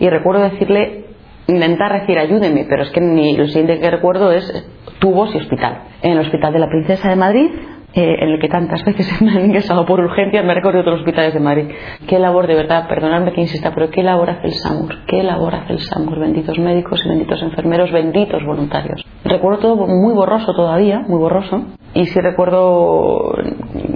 y 0.00 0.08
recuerdo 0.08 0.42
decirle, 0.42 1.04
intentar 1.52 1.92
decir 2.00 2.18
ayúdeme, 2.18 2.66
pero 2.68 2.82
es 2.82 2.90
que 2.90 3.00
ni, 3.00 3.36
lo 3.36 3.46
siguiente 3.46 3.78
que 3.78 3.90
recuerdo 3.90 4.32
es 4.32 4.44
tubos 4.98 5.34
y 5.34 5.38
hospital. 5.38 5.82
En 6.02 6.12
el 6.12 6.18
Hospital 6.18 6.52
de 6.52 6.58
la 6.58 6.68
Princesa 6.68 7.08
de 7.08 7.16
Madrid, 7.16 7.50
eh, 7.94 8.16
en 8.20 8.30
el 8.30 8.40
que 8.40 8.48
tantas 8.48 8.82
veces 8.84 9.06
me 9.22 9.32
han 9.32 9.44
ingresado 9.46 9.84
por 9.84 10.00
urgencia, 10.00 10.42
me 10.42 10.52
he 10.52 10.54
recorrido 10.54 10.80
otros 10.80 11.00
hospitales 11.00 11.34
de 11.34 11.40
Madrid. 11.40 11.66
Qué 12.08 12.18
labor, 12.18 12.46
de 12.46 12.54
verdad, 12.54 12.88
perdonadme 12.88 13.32
que 13.32 13.42
insista, 13.42 13.72
pero 13.74 13.90
qué 13.90 14.02
labor 14.02 14.30
hace 14.30 14.46
el 14.46 14.54
SAMUR, 14.54 15.04
qué 15.06 15.22
labor 15.22 15.54
hace 15.54 15.74
el 15.74 15.80
SAMUR, 15.80 16.18
benditos 16.18 16.58
médicos 16.58 17.02
y 17.04 17.08
benditos 17.08 17.42
enfermeros, 17.42 17.92
benditos 17.92 18.42
voluntarios. 18.44 19.04
Recuerdo 19.24 19.58
todo 19.58 19.86
muy 19.86 20.14
borroso 20.14 20.54
todavía, 20.54 21.00
muy 21.00 21.18
borroso, 21.18 21.64
y 21.92 22.06
sí 22.06 22.20
recuerdo 22.20 23.34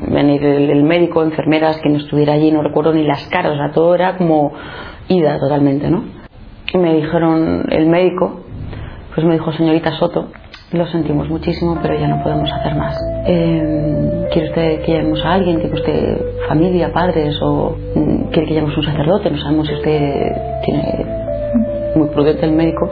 venir 0.08 0.44
el, 0.44 0.82
médico, 0.82 1.22
enfermeras, 1.22 1.78
quien 1.78 1.96
estuviera 1.96 2.34
allí, 2.34 2.50
no 2.50 2.62
recuerdo 2.62 2.92
ni 2.92 3.04
las 3.04 3.26
caras, 3.28 3.52
o 3.52 3.56
sea, 3.56 3.70
todo 3.72 3.94
era 3.94 4.16
como 4.16 4.52
ida 5.08 5.38
totalmente, 5.38 5.90
¿no? 5.90 6.04
Y 6.72 6.78
me 6.78 6.94
dijeron, 6.94 7.66
el 7.70 7.86
médico, 7.86 8.40
pues 9.14 9.26
me 9.26 9.34
dijo, 9.34 9.52
señorita 9.52 9.92
Soto, 9.92 10.28
lo 10.72 10.86
sentimos 10.88 11.28
muchísimo, 11.28 11.78
pero 11.80 11.98
ya 11.98 12.08
no 12.08 12.22
podemos 12.22 12.50
hacer 12.52 12.74
más. 12.74 13.00
Eh, 13.26 14.26
¿Quiere 14.32 14.48
usted 14.48 14.82
que 14.82 14.92
llamemos 14.94 15.24
a 15.24 15.34
alguien? 15.34 15.60
¿Tiene 15.60 15.74
usted 15.74 16.20
familia, 16.48 16.92
padres? 16.92 17.40
¿O 17.40 17.76
mm, 17.94 18.30
quiere 18.30 18.48
que 18.48 18.54
llamemos 18.54 18.76
a 18.76 18.80
un 18.80 18.86
sacerdote? 18.86 19.30
No 19.30 19.38
sabemos 19.38 19.68
si 19.68 19.74
usted 19.74 20.32
tiene 20.64 21.06
muy 21.94 22.08
prudente 22.08 22.44
el 22.46 22.52
médico. 22.52 22.90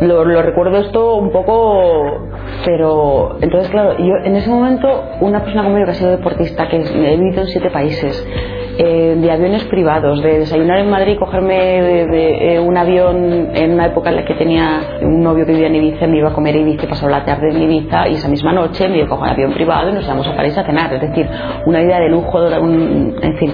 Lo, 0.00 0.24
lo, 0.24 0.42
recuerdo 0.42 0.78
esto 0.78 1.16
un 1.16 1.30
poco, 1.30 2.28
pero 2.64 3.36
entonces, 3.40 3.70
claro, 3.70 3.96
yo 3.98 4.14
en 4.24 4.36
ese 4.36 4.50
momento, 4.50 4.88
una 5.20 5.40
persona 5.40 5.64
como 5.64 5.78
yo 5.78 5.84
que 5.84 5.90
ha 5.92 5.94
sido 5.94 6.10
deportista, 6.10 6.68
que 6.68 6.76
he 6.76 7.16
vivido 7.16 7.42
en 7.42 7.48
siete 7.48 7.70
países, 7.70 8.26
eh, 8.76 9.14
de 9.16 9.30
aviones 9.30 9.64
privados, 9.64 10.20
de 10.22 10.40
desayunar 10.40 10.78
en 10.78 10.90
Madrid, 10.90 11.16
cogerme 11.18 11.54
de, 11.54 12.54
eh, 12.54 12.60
un 12.60 12.76
avión 12.76 13.50
en 13.54 13.72
una 13.72 13.86
época 13.86 14.10
en 14.10 14.16
la 14.16 14.24
que 14.24 14.34
tenía 14.34 14.80
un 15.00 15.22
novio 15.22 15.46
que 15.46 15.52
vivía 15.52 15.68
en 15.68 15.76
Ibiza, 15.76 16.06
me 16.08 16.18
iba 16.18 16.30
a 16.30 16.32
comer 16.32 16.56
Ibiza, 16.56 16.88
pasaba 16.88 17.12
la 17.12 17.24
tarde 17.24 17.50
en 17.50 17.62
Ibiza 17.62 18.08
y 18.08 18.14
esa 18.14 18.28
misma 18.28 18.52
noche 18.52 18.88
me 18.88 18.96
iba 18.96 19.06
a 19.06 19.08
coger 19.08 19.24
un 19.24 19.30
avión 19.30 19.52
privado 19.52 19.90
y 19.90 19.92
nos 19.92 20.04
íbamos 20.04 20.26
a 20.26 20.34
París 20.34 20.58
a 20.58 20.64
cenar, 20.64 20.92
es 20.92 21.00
decir, 21.00 21.28
una 21.66 21.80
vida 21.80 22.00
de 22.00 22.08
lujo, 22.08 22.38
un, 22.60 23.16
en 23.22 23.36
fin, 23.36 23.52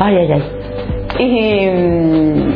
ay, 0.00 0.16
ay, 0.16 0.32
ay. 0.32 0.42
Y 1.18 1.70
mm, 1.70 2.54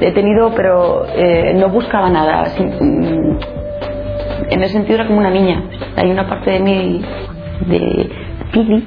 he 0.00 0.10
tenido, 0.10 0.50
pero 0.56 1.06
eh, 1.14 1.54
no 1.54 1.68
buscaba 1.68 2.10
nada, 2.10 2.44
mm, 2.58 3.38
en 4.50 4.62
ese 4.62 4.72
sentido 4.72 4.96
era 4.96 5.06
como 5.06 5.20
una 5.20 5.30
niña, 5.30 5.62
hay 5.96 6.10
una 6.10 6.26
parte 6.28 6.50
de 6.50 6.60
mí, 6.60 7.02
de 7.66 8.10
Pili, 8.52 8.84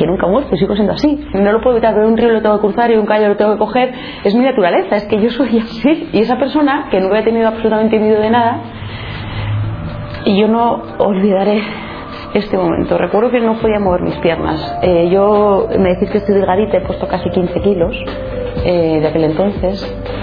que 0.00 0.06
nunca 0.06 0.26
muerto, 0.26 0.56
sigo 0.56 0.74
siendo 0.74 0.94
así. 0.94 1.22
No 1.34 1.52
lo 1.52 1.60
puedo 1.60 1.76
evitar, 1.76 1.94
pero 1.94 2.08
un 2.08 2.16
río 2.16 2.32
lo 2.32 2.40
tengo 2.40 2.56
que 2.56 2.62
cruzar 2.62 2.90
y 2.90 2.96
un 2.96 3.04
callo 3.04 3.28
lo 3.28 3.36
tengo 3.36 3.52
que 3.52 3.58
coger. 3.58 3.92
Es 4.24 4.34
mi 4.34 4.42
naturaleza, 4.42 4.96
es 4.96 5.04
que 5.04 5.20
yo 5.20 5.28
soy 5.28 5.58
así. 5.58 6.08
Y 6.12 6.20
esa 6.20 6.38
persona, 6.38 6.88
que 6.90 7.00
nunca 7.00 7.18
he 7.18 7.22
tenido 7.22 7.48
absolutamente 7.48 7.98
miedo 7.98 8.18
de 8.18 8.30
nada, 8.30 8.60
y 10.24 10.40
yo 10.40 10.48
no 10.48 10.82
olvidaré 10.98 11.62
este 12.32 12.56
momento. 12.56 12.96
Recuerdo 12.96 13.30
que 13.30 13.40
no 13.40 13.58
podía 13.58 13.78
mover 13.78 14.02
mis 14.02 14.16
piernas. 14.16 14.78
Eh, 14.82 15.10
yo 15.10 15.68
me 15.78 15.90
decís 15.90 16.10
que 16.10 16.18
estoy 16.18 16.34
delgadita, 16.36 16.78
he 16.78 16.80
puesto 16.80 17.06
casi 17.06 17.28
15 17.28 17.60
kilos 17.60 17.94
eh, 18.64 19.00
de 19.00 19.06
aquel 19.06 19.24
entonces 19.24 19.82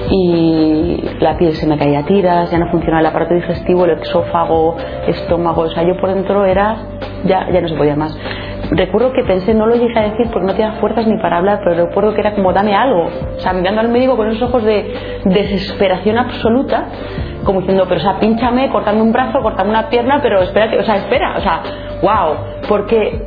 y 0.09 1.03
la 1.19 1.37
piel 1.37 1.53
se 1.53 1.67
me 1.67 1.77
caía 1.77 1.99
a 1.99 2.05
tiras, 2.05 2.49
ya 2.49 2.57
no 2.57 2.71
funcionaba 2.71 3.01
el 3.01 3.07
aparato 3.07 3.35
digestivo, 3.35 3.85
el 3.85 3.91
exófago, 3.91 4.75
estómago, 5.07 5.61
o 5.63 5.69
sea, 5.69 5.83
yo 5.83 5.97
por 5.97 6.13
dentro 6.13 6.45
era, 6.45 6.77
ya, 7.25 7.47
ya 7.51 7.61
no 7.61 7.67
se 7.67 7.75
podía 7.75 7.95
más. 7.95 8.17
Recuerdo 8.71 9.13
que 9.13 9.23
pensé, 9.23 9.53
no 9.53 9.65
lo 9.65 9.75
llegué 9.75 9.97
a 9.97 10.09
decir 10.09 10.27
porque 10.31 10.47
no 10.47 10.53
tenía 10.53 10.73
fuerzas 10.73 11.07
ni 11.07 11.17
para 11.19 11.37
hablar, 11.37 11.61
pero 11.63 11.85
recuerdo 11.87 12.13
que 12.13 12.21
era 12.21 12.33
como 12.35 12.51
dame 12.51 12.75
algo, 12.75 13.05
o 13.37 13.39
sea, 13.39 13.53
mirando 13.53 13.81
al 13.81 13.89
médico 13.89 14.17
con 14.17 14.27
esos 14.29 14.49
ojos 14.49 14.63
de 14.63 14.93
desesperación 15.25 16.17
absoluta, 16.17 16.85
como 17.43 17.61
diciendo, 17.61 17.85
pero 17.87 18.01
o 18.01 18.03
sea, 18.03 18.19
pínchame, 18.19 18.69
cortame 18.69 19.01
un 19.01 19.11
brazo, 19.13 19.39
cortame 19.41 19.69
una 19.69 19.89
pierna, 19.89 20.19
pero 20.21 20.41
espérate, 20.41 20.77
o 20.77 20.83
sea, 20.83 20.97
espera, 20.97 21.37
o 21.37 21.41
sea, 21.41 21.61
wow, 22.01 22.35
porque 22.67 23.21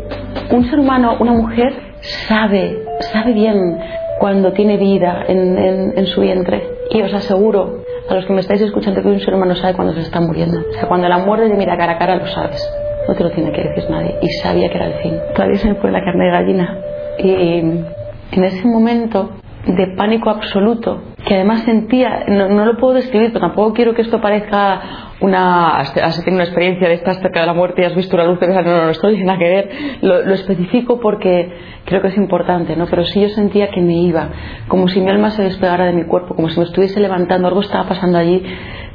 un 0.50 0.64
ser 0.64 0.78
humano, 0.78 1.16
una 1.20 1.32
mujer, 1.32 1.72
sabe, 2.00 2.84
sabe 3.12 3.32
bien 3.32 3.78
cuando 4.18 4.52
tiene 4.52 4.76
vida 4.76 5.24
en, 5.26 6.06
su 6.06 6.20
vientre. 6.20 6.62
Y 6.90 7.00
os 7.02 7.14
aseguro, 7.14 7.84
a 8.08 8.14
los 8.14 8.26
que 8.26 8.32
me 8.32 8.40
estáis 8.40 8.60
escuchando, 8.60 9.00
que 9.00 9.08
un 9.08 9.20
ser 9.20 9.34
humano 9.34 9.54
sabe 9.54 9.74
cuando 9.74 9.94
se 9.94 10.00
está 10.00 10.20
muriendo. 10.20 10.58
O 10.58 10.72
sea, 10.74 10.86
cuando 10.86 11.08
la 11.08 11.18
muerte 11.18 11.48
te 11.48 11.56
mira 11.56 11.76
cara 11.78 11.92
a 11.92 11.98
cara, 11.98 12.16
lo 12.16 12.26
sabes. 12.26 12.62
No 13.10 13.16
te 13.16 13.24
lo 13.24 13.30
tiene 13.32 13.50
que 13.50 13.60
decir 13.64 13.90
nadie. 13.90 14.14
Y 14.22 14.28
sabía 14.40 14.68
que 14.70 14.76
era 14.76 14.86
el 14.86 15.02
fin. 15.02 15.14
Todavía 15.34 15.56
se 15.56 15.66
me 15.66 15.74
pone 15.74 15.94
la 15.94 16.04
carne 16.04 16.26
de 16.26 16.30
gallina. 16.30 16.78
Y 17.18 17.32
en 17.32 18.44
ese 18.44 18.68
momento 18.68 19.30
de 19.66 19.88
pánico 19.96 20.30
absoluto, 20.30 21.02
que 21.26 21.34
además 21.34 21.62
sentía, 21.62 22.24
no, 22.28 22.64
lo 22.64 22.76
puedo 22.76 22.94
describir, 22.94 23.32
pero 23.32 23.48
tampoco 23.48 23.74
quiero 23.74 23.94
que 23.94 24.02
esto 24.02 24.20
parezca 24.20 24.80
una, 25.20 25.78
has 25.78 25.92
tenido 25.92 26.36
una 26.36 26.44
experiencia 26.44 26.86
de 26.86 26.94
estar 26.94 27.16
cerca 27.16 27.40
de 27.40 27.46
la 27.46 27.52
muerte 27.52 27.82
y 27.82 27.84
has 27.84 27.96
visto 27.96 28.16
la 28.16 28.26
luz, 28.26 28.38
pero 28.38 28.54
no, 28.54 28.62
no, 28.62 28.84
no 28.84 28.90
estoy 28.90 29.16
sin 29.16 29.26
nada 29.26 29.40
que 29.40 29.48
ver, 29.48 29.70
lo, 30.02 30.22
lo, 30.22 30.34
especifico 30.34 31.00
porque 31.00 31.52
creo 31.84 32.00
que 32.00 32.08
es 32.08 32.16
importante, 32.16 32.76
¿no? 32.76 32.86
Pero 32.86 33.04
sí 33.04 33.20
yo 33.20 33.28
sentía 33.30 33.70
que 33.70 33.80
me 33.80 33.94
iba, 33.94 34.28
como 34.68 34.86
si 34.86 35.00
mi 35.00 35.10
alma 35.10 35.30
se 35.30 35.42
despegara 35.42 35.86
de 35.86 35.94
mi 35.94 36.04
cuerpo, 36.04 36.36
como 36.36 36.48
si 36.48 36.60
me 36.60 36.64
estuviese 36.64 37.00
levantando, 37.00 37.48
algo 37.48 37.60
estaba 37.60 37.88
pasando 37.88 38.18
allí 38.18 38.42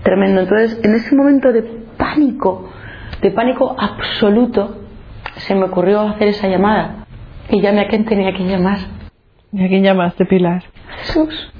tremendo. 0.03 0.39
Entonces, 0.39 0.79
en 0.85 0.95
ese 0.95 1.13
momento 1.15 1.51
de 1.51 1.63
pánico, 1.97 2.69
de 3.21 3.31
pánico 3.31 3.75
absoluto, 3.77 4.77
se 5.37 5.55
me 5.55 5.65
ocurrió 5.65 6.01
hacer 6.01 6.29
esa 6.29 6.47
llamada 6.47 7.05
y 7.49 7.61
llamé 7.61 7.81
a 7.81 7.87
quien 7.87 8.05
tenía 8.05 8.33
que 8.33 8.43
llamar 8.43 8.79
¿Y 9.55 9.63
a 9.63 9.69
quién 9.69 9.83
llamaste, 9.83 10.25
Pilar? 10.25 10.63
Jesús. 10.97 11.53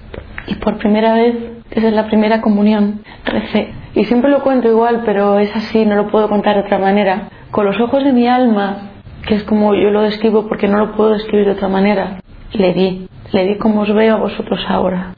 Y 0.48 0.56
por 0.56 0.78
primera 0.78 1.14
vez, 1.14 1.34
desde 1.74 1.92
la 1.92 2.08
primera 2.08 2.42
comunión, 2.42 3.02
recé. 3.24 3.74
Y 3.94 4.04
siempre 4.04 4.30
lo 4.30 4.44
cuento 4.44 4.68
igual, 4.68 5.04
pero 5.06 5.40
es 5.40 5.56
así, 5.56 5.86
no 5.86 5.96
lo 5.96 6.12
puedo 6.12 6.28
contar 6.28 6.56
de 6.56 6.64
otra 6.64 6.78
manera. 6.78 7.30
Con 7.52 7.66
los 7.66 7.80
ojos 7.80 8.04
de 8.04 8.12
mi 8.12 8.28
alma, 8.28 8.92
que 9.26 9.36
es 9.36 9.44
como 9.46 9.74
yo 9.76 9.92
lo 9.92 10.02
describo 10.02 10.46
porque 10.50 10.68
no 10.68 10.78
lo 10.78 10.92
puedo 10.92 11.12
describir 11.12 11.46
de 11.46 11.54
otra 11.54 11.70
manera, 11.70 12.20
le 12.52 12.74
di. 12.74 13.08
Le 13.32 13.46
di 13.46 13.58
como 13.58 13.82
os 13.82 13.94
veo 13.94 14.16
a 14.16 14.20
vosotros 14.20 14.60
ahora. 14.68 15.14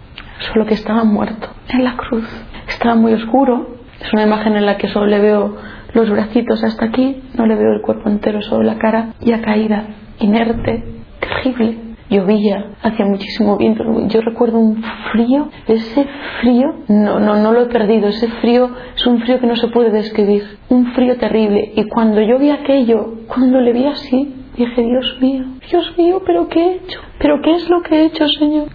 Solo 0.52 0.68
que 0.68 0.76
estaba 0.76 1.04
muerto 1.04 1.48
en 1.70 1.84
la 1.84 1.98
cruz. 1.98 2.30
Estaba 2.68 2.94
muy 2.94 3.14
oscuro. 3.14 3.76
Es 4.00 4.14
una 4.14 4.22
imagen 4.22 4.56
en 4.56 4.68
la 4.68 4.78
que 4.78 4.88
solo 4.90 5.08
le 5.08 5.20
veo 5.20 5.58
los 5.94 6.10
bracitos 6.10 6.64
hasta 6.64 6.86
aquí, 6.86 7.22
no 7.36 7.46
le 7.46 7.56
veo 7.56 7.74
el 7.74 7.82
cuerpo 7.82 8.10
entero, 8.10 8.42
solo 8.42 8.64
la 8.64 8.78
cara 8.78 9.14
ya 9.22 9.42
caída, 9.42 9.88
inerte, 10.20 10.84
terrible 11.20 11.88
llovía, 12.10 12.72
hacía 12.84 13.06
muchísimo 13.06 13.58
viento. 13.58 13.84
Yo 14.08 14.22
recuerdo 14.22 14.60
un 14.60 14.84
frío, 15.12 15.50
ese 15.68 16.06
frío, 16.42 16.74
no, 16.88 17.20
no, 17.20 17.36
no 17.36 17.52
lo 17.52 17.64
he 17.64 17.66
perdido, 17.66 18.08
ese 18.08 18.28
frío 18.42 18.70
es 18.96 19.06
un 19.06 19.20
frío 19.22 19.40
que 19.40 19.48
no 19.48 19.56
se 19.56 19.68
puede 19.68 19.92
describir, 19.92 20.44
un 20.70 20.94
frío 20.94 21.18
terrible. 21.18 21.74
Y 21.76 21.84
cuando 21.90 22.22
yo 22.22 22.40
vi 22.40 22.50
aquello, 22.50 23.16
cuando 23.28 23.60
le 23.60 23.74
vi 23.74 23.86
así, 23.86 24.34
dije, 24.56 24.82
Dios 24.82 25.18
mío, 25.22 25.46
Dios 25.70 25.98
mío, 25.98 26.22
pero 26.26 26.48
¿qué 26.48 26.60
he 26.60 26.76
hecho? 26.76 27.00
¿Pero 27.20 27.42
qué 27.42 27.56
es 27.56 27.70
lo 27.70 27.82
que 27.82 27.96
he 27.96 28.06
hecho, 28.06 28.28
Señor? 28.28 28.68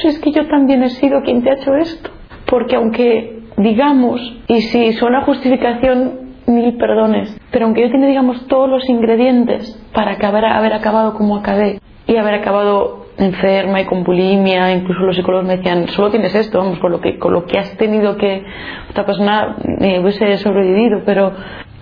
Pues 0.00 0.14
es 0.14 0.18
que 0.20 0.32
yo 0.32 0.46
también 0.46 0.82
he 0.82 0.90
sido 0.90 1.22
quien 1.22 1.42
te 1.42 1.50
ha 1.50 1.54
hecho 1.54 1.74
esto. 1.76 2.10
Porque 2.46 2.76
aunque 2.76 3.42
digamos, 3.58 4.20
y 4.46 4.60
si 4.62 4.92
suena 4.94 5.22
justificación, 5.22 6.27
mil 6.48 6.76
perdones, 6.76 7.36
pero 7.50 7.66
aunque 7.66 7.82
yo 7.82 7.90
tenga, 7.90 8.06
digamos, 8.06 8.46
todos 8.48 8.68
los 8.68 8.88
ingredientes 8.88 9.80
para 9.92 10.12
acabar, 10.12 10.44
haber 10.44 10.72
acabado 10.72 11.14
como 11.14 11.36
acabé, 11.36 11.80
y 12.06 12.16
haber 12.16 12.34
acabado 12.34 13.06
enferma 13.18 13.80
y 13.80 13.84
con 13.84 14.02
bulimia, 14.02 14.72
incluso 14.72 15.00
los 15.00 15.16
psicólogos 15.16 15.46
me 15.46 15.58
decían, 15.58 15.88
solo 15.88 16.10
tienes 16.10 16.34
esto, 16.34 16.58
vamos, 16.58 16.78
con 16.78 16.90
lo 16.90 17.00
que, 17.00 17.18
con 17.18 17.32
lo 17.32 17.44
que 17.44 17.58
has 17.58 17.76
tenido 17.76 18.16
que 18.16 18.44
otra 18.90 19.04
persona 19.04 19.56
me 19.78 20.00
hubiese 20.00 20.38
sobrevivido, 20.38 21.02
pero 21.04 21.32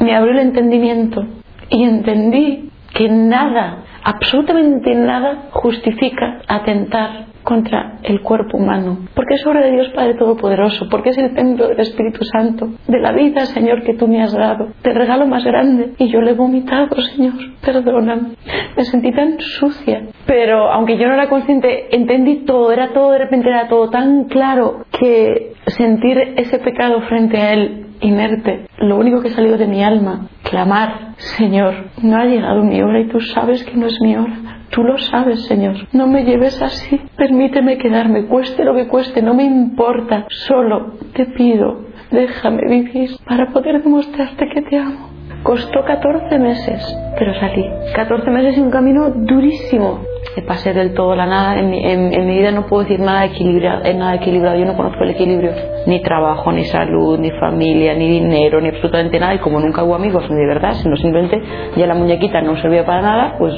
me 0.01 0.15
abrió 0.15 0.33
el 0.33 0.41
entendimiento 0.41 1.25
y 1.71 1.85
entendí 1.85 2.71
que 2.93 3.09
nada, 3.09 3.85
absolutamente 4.03 4.95
nada 4.95 5.49
justifica 5.51 6.41
atentar 6.49 7.27
contra 7.47 8.01
el 8.03 8.23
cuerpo 8.23 8.59
humano, 8.59 8.99
porque 9.15 9.35
es 9.35 9.47
obra 9.47 9.61
de 9.61 9.71
Dios 9.71 9.89
Padre 9.95 10.15
Todopoderoso, 10.15 10.89
porque 10.91 11.11
es 11.11 11.19
el 11.19 11.33
templo 11.33 11.69
del 11.69 11.79
Espíritu 11.79 12.25
Santo, 12.25 12.71
de 12.89 12.99
la 12.99 13.13
vida, 13.13 13.47
Señor, 13.47 13.85
que 13.85 13.95
tú 13.95 14.09
me 14.09 14.21
has 14.21 14.33
dado, 14.33 14.71
te 14.83 14.93
regalo 14.93 15.29
más 15.29 15.45
grande, 15.45 15.93
y 15.97 16.09
yo 16.09 16.21
le 16.21 16.33
he 16.33 16.35
vomitado, 16.35 17.01
Señor, 17.01 17.35
perdóname, 17.65 18.31
me 18.77 18.85
sentí 18.85 19.13
tan 19.13 19.39
sucia, 19.39 20.09
pero 20.27 20.73
aunque 20.73 20.99
yo 20.99 21.07
no 21.07 21.15
era 21.15 21.29
consciente, 21.29 21.95
entendí 21.95 22.45
todo, 22.45 22.73
era 22.73 22.89
todo, 22.89 23.13
de 23.13 23.19
repente 23.19 23.49
era 23.49 23.69
todo 23.69 23.91
tan 23.91 24.25
claro 24.25 24.85
que 24.99 25.53
sentir 25.69 26.19
ese 26.37 26.59
pecado 26.59 27.01
frente 27.03 27.37
a 27.39 27.53
Él 27.53 27.87
inerte, 28.01 28.67
lo 28.79 28.97
único 28.97 29.23
que 29.23 29.31
salió 29.31 29.57
de 29.57 29.69
mi 29.69 29.85
alma, 29.85 30.27
clamar, 30.43 31.15
Señor, 31.17 31.75
no 32.03 32.17
ha 32.17 32.25
llegado 32.25 32.65
mi 32.65 32.83
hora 32.83 32.99
y 33.01 33.07
tú 33.07 33.21
sabes 33.21 33.65
que 33.65 33.77
no 33.77 33.87
es 33.87 34.01
mi 34.01 34.17
hora. 34.17 34.46
Tú 34.71 34.83
lo 34.83 34.99
sabes, 34.99 35.45
Señor. 35.47 35.75
No 35.93 36.07
me 36.07 36.25
lleves 36.25 36.61
así. 36.61 37.01
Permíteme 37.17 37.79
quedarme, 37.79 38.27
cueste 38.27 38.65
lo 38.65 38.75
que 38.75 38.89
cueste, 38.89 39.23
no 39.23 39.35
me 39.35 39.45
importa. 39.45 40.27
Solo 40.29 40.95
te 41.15 41.27
pido, 41.27 41.85
déjame 42.11 42.63
vivir 42.69 43.11
para 43.27 43.51
poder 43.53 43.83
demostrarte 43.83 44.49
que 44.53 44.63
te 44.63 44.79
amo. 44.79 45.11
Costó 45.43 45.85
14 45.85 46.39
meses, 46.39 46.83
pero 47.19 47.33
salí. 47.35 47.65
14 47.95 48.31
meses 48.31 48.59
y 48.59 48.61
un 48.61 48.71
camino 48.71 49.11
durísimo. 49.11 50.01
Pasé 50.43 50.73
del 50.75 50.95
todo 50.95 51.15
la 51.17 51.27
nada. 51.27 51.59
En 51.59 51.71
mi, 51.71 51.85
en, 51.85 52.27
mi, 52.27 52.39
vida 52.39 52.51
no 52.51 52.67
puedo 52.67 52.83
decir 52.83 53.01
nada 53.01 53.25
equilibrado, 53.25 53.83
nada 53.95 54.15
equilibrado. 54.15 54.59
Yo 54.59 54.67
no 54.67 54.77
conozco 54.77 55.03
el 55.05 55.11
equilibrio. 55.11 55.53
Ni 55.87 56.01
trabajo, 56.03 56.53
ni 56.53 56.65
salud, 56.65 57.19
ni 57.19 57.31
familia, 57.33 57.95
ni 57.95 58.09
dinero, 58.09 58.61
ni 58.61 58.69
absolutamente 58.69 59.19
nada. 59.19 59.35
Y 59.35 59.39
como 59.39 59.61
nunca 59.61 59.83
hubo 59.83 59.95
amigos, 59.95 60.29
ni 60.31 60.37
de 60.37 60.47
verdad, 60.47 60.73
sino 60.75 60.97
simplemente 60.97 61.43
ya 61.77 61.87
la 61.87 61.95
muñequita 61.95 62.43
no 62.43 62.57
servía 62.57 62.85
para 62.85 63.03
nada, 63.03 63.35
pues 63.39 63.55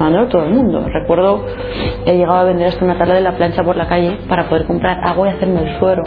mandándolo 0.00 0.28
todo 0.28 0.44
el 0.44 0.54
mundo. 0.54 0.84
Recuerdo, 0.88 1.46
he 2.04 2.16
llegado 2.16 2.38
a 2.38 2.44
vender 2.44 2.68
hasta 2.68 2.84
una 2.84 2.98
tabla 2.98 3.14
de 3.14 3.20
la 3.20 3.36
plancha 3.36 3.62
por 3.62 3.76
la 3.76 3.86
calle 3.86 4.18
para 4.28 4.48
poder 4.48 4.66
comprar 4.66 4.98
agua 5.04 5.28
y 5.28 5.30
hacerme 5.32 5.62
el 5.62 5.78
suero. 5.78 6.02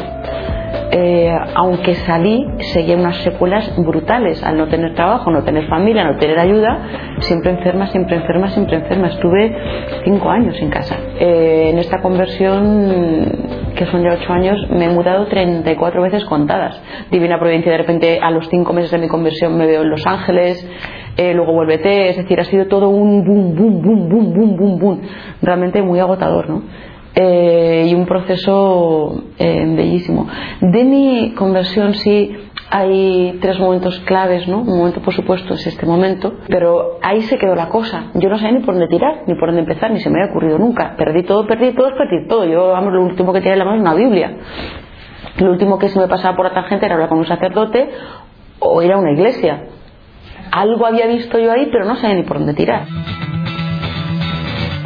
Eh, 0.92 1.32
aunque 1.56 1.94
salí, 1.96 2.46
seguía 2.74 2.96
unas 2.96 3.18
secuelas 3.18 3.72
brutales 3.78 4.44
al 4.44 4.58
no 4.58 4.68
tener 4.68 4.96
trabajo, 4.96 5.30
no 5.30 5.44
tener 5.44 5.68
familia, 5.68 6.04
no 6.04 6.18
tener 6.18 6.40
ayuda, 6.40 6.80
siempre 7.20 7.52
enferma, 7.52 7.88
siempre 7.88 8.16
enferma, 8.16 8.50
siempre 8.50 8.78
enferma. 8.78 9.08
Estuve 9.08 9.56
cinco 10.04 10.30
años 10.30 10.60
en 10.60 10.70
casa. 10.70 10.98
Eh, 11.20 11.70
en 11.72 11.80
esta 11.80 12.02
conversión, 12.02 13.72
que 13.76 13.86
son 13.86 14.04
ya 14.04 14.14
ocho 14.14 14.34
años, 14.34 14.58
me 14.72 14.86
he 14.86 14.90
mudado 14.90 15.28
34 15.28 16.02
veces 16.02 16.26
contadas. 16.26 16.82
Divina 17.12 17.40
Providencia, 17.40 17.72
de 17.72 17.78
repente, 17.78 18.20
a 18.22 18.32
los 18.32 18.48
cinco 18.50 18.74
meses 18.74 18.92
de 18.92 18.98
mi 18.98 19.08
conversión 19.08 19.58
me 19.58 19.68
veo 19.68 19.84
en 19.84 19.90
Los 19.90 20.06
Ángeles, 20.08 20.68
eh, 21.18 21.34
luego 21.34 21.54
vuélvete, 21.54 22.10
es 22.10 22.18
decir, 22.18 22.40
ha 22.40 22.46
sido 22.46 22.68
todo 22.68 22.90
un 22.90 23.26
boom, 23.26 23.54
boom, 23.54 23.82
boom, 23.82 24.10
boom, 24.10 24.34
boom, 24.34 24.58
boom, 24.58 24.80
boom, 24.80 25.02
realmente 25.42 25.82
muy 25.82 26.00
agotador, 26.00 26.50
¿no? 26.50 26.64
Eh, 27.16 27.88
y 27.90 27.96
un 27.96 28.06
proceso 28.06 29.24
eh, 29.38 29.66
bellísimo. 29.76 30.28
De 30.62 30.84
mi 30.84 31.34
conversión 31.36 31.94
sí 31.96 32.36
hay 32.70 33.40
tres 33.42 33.60
momentos 33.60 34.00
claves, 34.02 34.48
¿no? 34.48 34.60
Un 34.60 34.78
momento, 34.78 35.02
por 35.02 35.14
supuesto, 35.14 35.56
es 35.56 35.66
este 35.66 35.88
momento, 35.88 36.36
pero 36.48 37.00
ahí 37.02 37.22
se 37.22 37.38
quedó 37.40 37.56
la 37.56 37.68
cosa. 37.70 38.12
Yo 38.14 38.30
no 38.30 38.38
sabía 38.38 38.60
ni 38.60 38.66
por 38.66 38.76
dónde 38.76 38.88
tirar, 38.88 39.24
ni 39.26 39.34
por 39.34 39.48
dónde 39.48 39.62
empezar, 39.62 39.92
ni 39.92 40.00
se 40.00 40.10
me 40.10 40.22
había 40.22 40.32
ocurrido 40.32 40.60
nunca. 40.60 40.96
Perdí 40.96 41.24
todo, 41.24 41.48
perdí 41.48 41.72
todo, 41.72 41.90
perdí 41.98 42.28
todo. 42.28 42.46
Yo, 42.46 42.70
vamos, 42.70 42.94
lo 42.94 43.02
último 43.02 43.34
que 43.34 43.40
tenía 43.40 43.54
en 43.54 43.60
la 43.60 43.66
mano 43.66 43.78
es 43.78 43.82
una 43.82 43.96
Biblia. 43.96 44.38
Lo 45.40 45.52
último 45.52 45.80
que 45.80 45.90
se 45.90 46.00
me 46.00 46.08
pasaba 46.08 46.36
por 46.36 46.46
la 46.46 46.54
tangente 46.54 46.86
era 46.86 46.96
hablar 46.96 47.10
con 47.10 47.18
un 47.18 47.26
sacerdote 47.26 47.90
o 48.60 48.84
ir 48.84 48.92
a 48.92 48.98
una 48.98 49.12
iglesia. 49.12 49.64
Algo 50.52 50.86
había 50.86 51.08
visto 51.08 51.40
yo 51.40 51.52
ahí, 51.52 51.70
pero 51.72 51.86
no 51.86 51.96
sabía 51.96 52.18
ni 52.18 52.24
por 52.24 52.38
dónde 52.38 52.54
tirar 52.54 52.86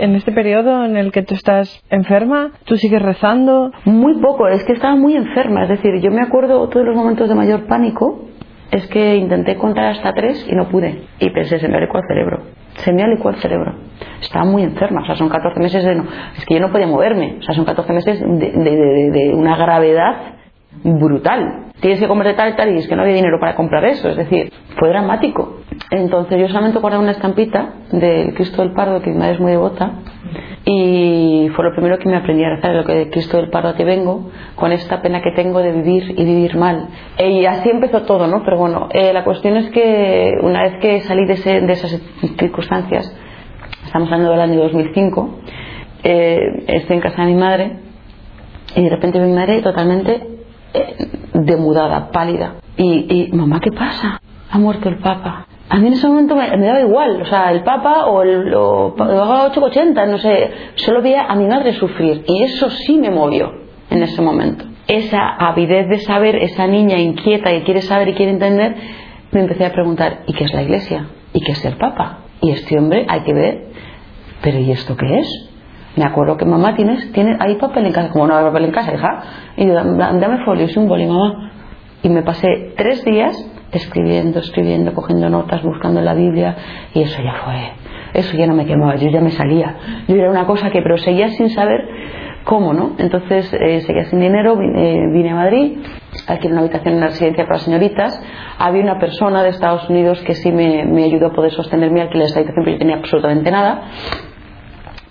en 0.03 0.15
este 0.15 0.33
periodo 0.33 0.83
en 0.83 0.97
el 0.97 1.13
que 1.13 1.23
tú 1.23 1.33
estás 1.33 1.81
enferma, 1.89 2.51
tú 2.65 2.75
sigues 2.75 3.01
rezando. 3.01 3.71
Muy 3.85 4.19
poco, 4.19 4.49
es 4.49 4.61
que 4.65 4.73
estaba 4.73 4.97
muy 4.97 5.15
enferma. 5.15 5.63
Es 5.63 5.69
decir, 5.69 6.01
yo 6.01 6.11
me 6.11 6.21
acuerdo 6.21 6.67
todos 6.67 6.85
los 6.85 6.95
momentos 6.95 7.29
de 7.29 7.35
mayor 7.35 7.67
pánico. 7.67 8.25
Es 8.69 8.85
que 8.87 9.15
intenté 9.15 9.55
contar 9.55 9.91
hasta 9.91 10.11
tres 10.11 10.45
y 10.49 10.55
no 10.55 10.67
pude. 10.67 11.03
Y 11.19 11.29
pensé, 11.29 11.57
se 11.59 11.69
me 11.69 11.77
adecuó 11.77 12.01
el 12.01 12.07
cerebro. 12.07 12.41
Se 12.77 12.91
me 12.91 13.07
licuado 13.07 13.37
el 13.37 13.41
cerebro. 13.41 13.75
Estaba 14.19 14.43
muy 14.43 14.63
enferma, 14.63 15.03
o 15.03 15.05
sea, 15.05 15.15
son 15.15 15.29
14 15.29 15.59
meses 15.59 15.85
de 15.85 15.95
no. 15.95 16.05
Es 16.37 16.45
que 16.45 16.55
yo 16.55 16.59
no 16.59 16.71
podía 16.71 16.87
moverme, 16.87 17.37
o 17.39 17.43
sea, 17.43 17.55
son 17.55 17.65
14 17.65 17.93
meses 17.93 18.19
de, 18.19 19.31
una 19.35 19.55
gravedad 19.55 20.15
brutal. 20.83 21.71
Tienes 21.79 21.99
que 21.99 22.07
comer 22.07 22.27
de 22.27 22.33
tal 22.35 22.53
y 22.53 22.55
tal, 22.55 22.73
y 22.73 22.77
es 22.77 22.87
que 22.87 22.95
no 22.95 23.01
había 23.01 23.15
dinero 23.15 23.39
para 23.39 23.55
comprar 23.55 23.83
eso, 23.85 24.09
es 24.09 24.15
decir, 24.15 24.51
fue 24.77 24.89
dramático. 24.89 25.57
Entonces, 25.89 26.39
yo 26.39 26.47
solamente 26.47 26.79
guardaba 26.79 27.03
una 27.03 27.11
estampita 27.11 27.73
del 27.91 28.33
Cristo 28.33 28.61
del 28.61 28.73
Pardo, 28.73 29.01
que 29.01 29.09
mi 29.09 29.17
madre 29.17 29.33
es 29.33 29.39
muy 29.39 29.51
devota, 29.51 29.91
y 30.65 31.49
fue 31.55 31.65
lo 31.65 31.71
primero 31.73 31.99
que 31.99 32.07
me 32.07 32.15
aprendí 32.15 32.43
a 32.43 32.55
rezar, 32.55 32.73
lo 32.75 32.85
que 32.85 32.93
de 32.93 33.09
Cristo 33.09 33.37
del 33.37 33.49
Pardo 33.49 33.73
te 33.73 33.83
vengo, 33.83 34.31
con 34.55 34.71
esta 34.71 35.01
pena 35.01 35.21
que 35.21 35.31
tengo 35.31 35.59
de 35.59 35.73
vivir 35.73 36.15
y 36.17 36.23
vivir 36.23 36.55
mal. 36.55 36.87
Y 37.19 37.45
así 37.45 37.69
empezó 37.69 38.03
todo, 38.03 38.27
¿no? 38.27 38.43
Pero 38.45 38.57
bueno, 38.57 38.87
eh, 38.93 39.11
la 39.11 39.25
cuestión 39.25 39.57
es 39.57 39.69
que 39.71 40.31
una 40.41 40.63
vez 40.63 40.77
que 40.79 41.01
salí 41.01 41.25
de, 41.25 41.33
esas 41.33 42.01
circunstancias, 42.39 43.13
estamos 43.85 44.09
hablando 44.09 44.31
del 44.31 44.41
año 44.41 44.59
2005, 44.61 45.39
eh, 46.03 46.37
estoy 46.67 46.95
en 46.95 47.01
casa 47.01 47.23
de 47.23 47.27
mi 47.27 47.39
madre 47.39 47.79
y 48.75 48.83
de 48.83 48.89
repente 48.89 49.19
mi 49.19 49.33
madre 49.33 49.61
totalmente 49.61 50.13
eh, 50.15 50.32
demudada, 51.33 52.11
pálida. 52.11 52.55
Y, 52.77 53.29
y, 53.29 53.31
mamá, 53.31 53.59
¿qué 53.59 53.71
pasa? 53.71 54.21
Ha 54.49 54.57
muerto 54.57 54.89
el 54.89 54.97
Papa 54.97 55.47
a 55.73 55.79
mí 55.79 55.87
en 55.87 55.93
ese 55.93 56.07
momento 56.07 56.35
me, 56.35 56.49
daba 56.49 56.81
igual, 56.81 57.21
o 57.23 57.25
sea, 57.25 57.51
el 57.51 57.63
Papa 57.63 58.05
o 58.05 58.21
el 58.21 58.53
o, 58.53 58.93
880, 58.95 60.05
no 60.05 60.19
sé, 60.19 60.51
solo 60.75 61.01
veía 61.01 61.23
a 61.23 61.35
mi 61.35 61.47
madre 61.47 61.73
sufrir 61.73 62.23
y 62.27 62.43
eso 62.43 62.69
sí 62.69 62.97
me 62.97 63.09
movió 63.09 63.51
en 63.89 64.03
ese 64.03 64.21
momento. 64.21 64.65
Esa 64.87 65.29
avidez 65.29 65.89
de 65.89 65.97
saber, 65.99 66.35
esa 66.35 66.67
niña 66.67 66.99
inquieta 66.99 67.49
que 67.49 67.63
quiere 67.63 67.81
saber 67.81 68.09
y 68.09 68.13
quiere 68.13 68.33
entender, 68.33 68.75
me 69.31 69.41
empecé 69.41 69.65
a 69.65 69.71
preguntar, 69.71 70.19
¿y 70.27 70.33
qué 70.33 70.43
es 70.43 70.53
la 70.53 70.61
iglesia? 70.61 71.07
¿Y 71.33 71.39
qué 71.39 71.53
es 71.53 71.65
el 71.65 71.77
Papa? 71.77 72.19
Y 72.41 72.51
este 72.51 72.77
hombre 72.77 73.07
hay 73.07 73.21
que 73.21 73.33
ver, 73.33 73.67
pero 74.43 74.59
¿y 74.59 74.69
esto 74.69 74.95
qué 74.95 75.19
es? 75.19 75.49
Me 75.95 76.05
acuerdo 76.05 76.37
que 76.37 76.45
mamá 76.45 76.75
tienes, 76.75 77.11
tiene, 77.11 77.37
hay 77.39 77.55
papel 77.55 77.85
en 77.85 77.91
casa, 77.91 78.09
como 78.09 78.25
no 78.25 78.35
hay 78.35 78.43
papel 78.43 78.65
en 78.65 78.71
casa, 78.71 78.93
hija, 78.93 79.23
y 79.57 79.67
yo, 79.67 79.73
dame 79.73 80.43
folios 80.43 80.75
y 80.75 80.79
un 80.79 80.87
boli, 80.87 81.05
mamá. 81.05 81.51
Y 82.01 82.09
me 82.09 82.23
pasé 82.23 82.73
tres 82.75 83.05
días 83.05 83.35
escribiendo, 83.71 84.39
escribiendo, 84.39 84.93
cogiendo 84.93 85.29
notas, 85.29 85.61
buscando 85.63 85.99
en 85.99 86.05
la 86.05 86.15
Biblia, 86.15 86.55
y 86.93 87.01
eso 87.01 87.21
ya 87.21 87.33
fue, 87.45 87.73
eso 88.13 88.35
ya 88.35 88.47
no 88.47 88.55
me 88.55 88.65
quemaba, 88.65 88.95
yo 88.95 89.09
ya 89.09 89.21
me 89.21 89.31
salía. 89.31 89.75
Yo 90.07 90.15
era 90.15 90.31
una 90.31 90.45
cosa 90.45 90.71
que, 90.71 90.81
pero 90.81 90.97
seguía 90.97 91.29
sin 91.29 91.49
saber 91.49 91.81
cómo, 92.43 92.73
¿no? 92.73 92.95
Entonces 92.97 93.53
eh, 93.53 93.81
seguía 93.81 94.05
sin 94.05 94.19
dinero, 94.19 94.57
vine, 94.57 95.31
a 95.31 95.35
Madrid, 95.35 95.77
en 96.27 96.51
una 96.51 96.61
habitación 96.61 96.93
en 96.93 96.97
una 96.97 97.07
residencia 97.07 97.45
para 97.45 97.59
señoritas. 97.59 98.21
Había 98.57 98.81
una 98.81 98.99
persona 98.99 99.43
de 99.43 99.49
Estados 99.49 99.89
Unidos 99.89 100.21
que 100.23 100.33
sí 100.33 100.51
me, 100.51 100.85
me 100.85 101.03
ayudó 101.03 101.27
a 101.27 101.33
poder 101.33 101.51
sostener 101.51 101.91
mi 101.91 102.01
alquiler 102.01 102.23
de 102.23 102.27
esta 102.27 102.39
habitación, 102.39 102.65
pero 102.65 102.75
yo 102.75 102.79
tenía 102.79 102.95
absolutamente 102.97 103.51
nada. 103.51 103.83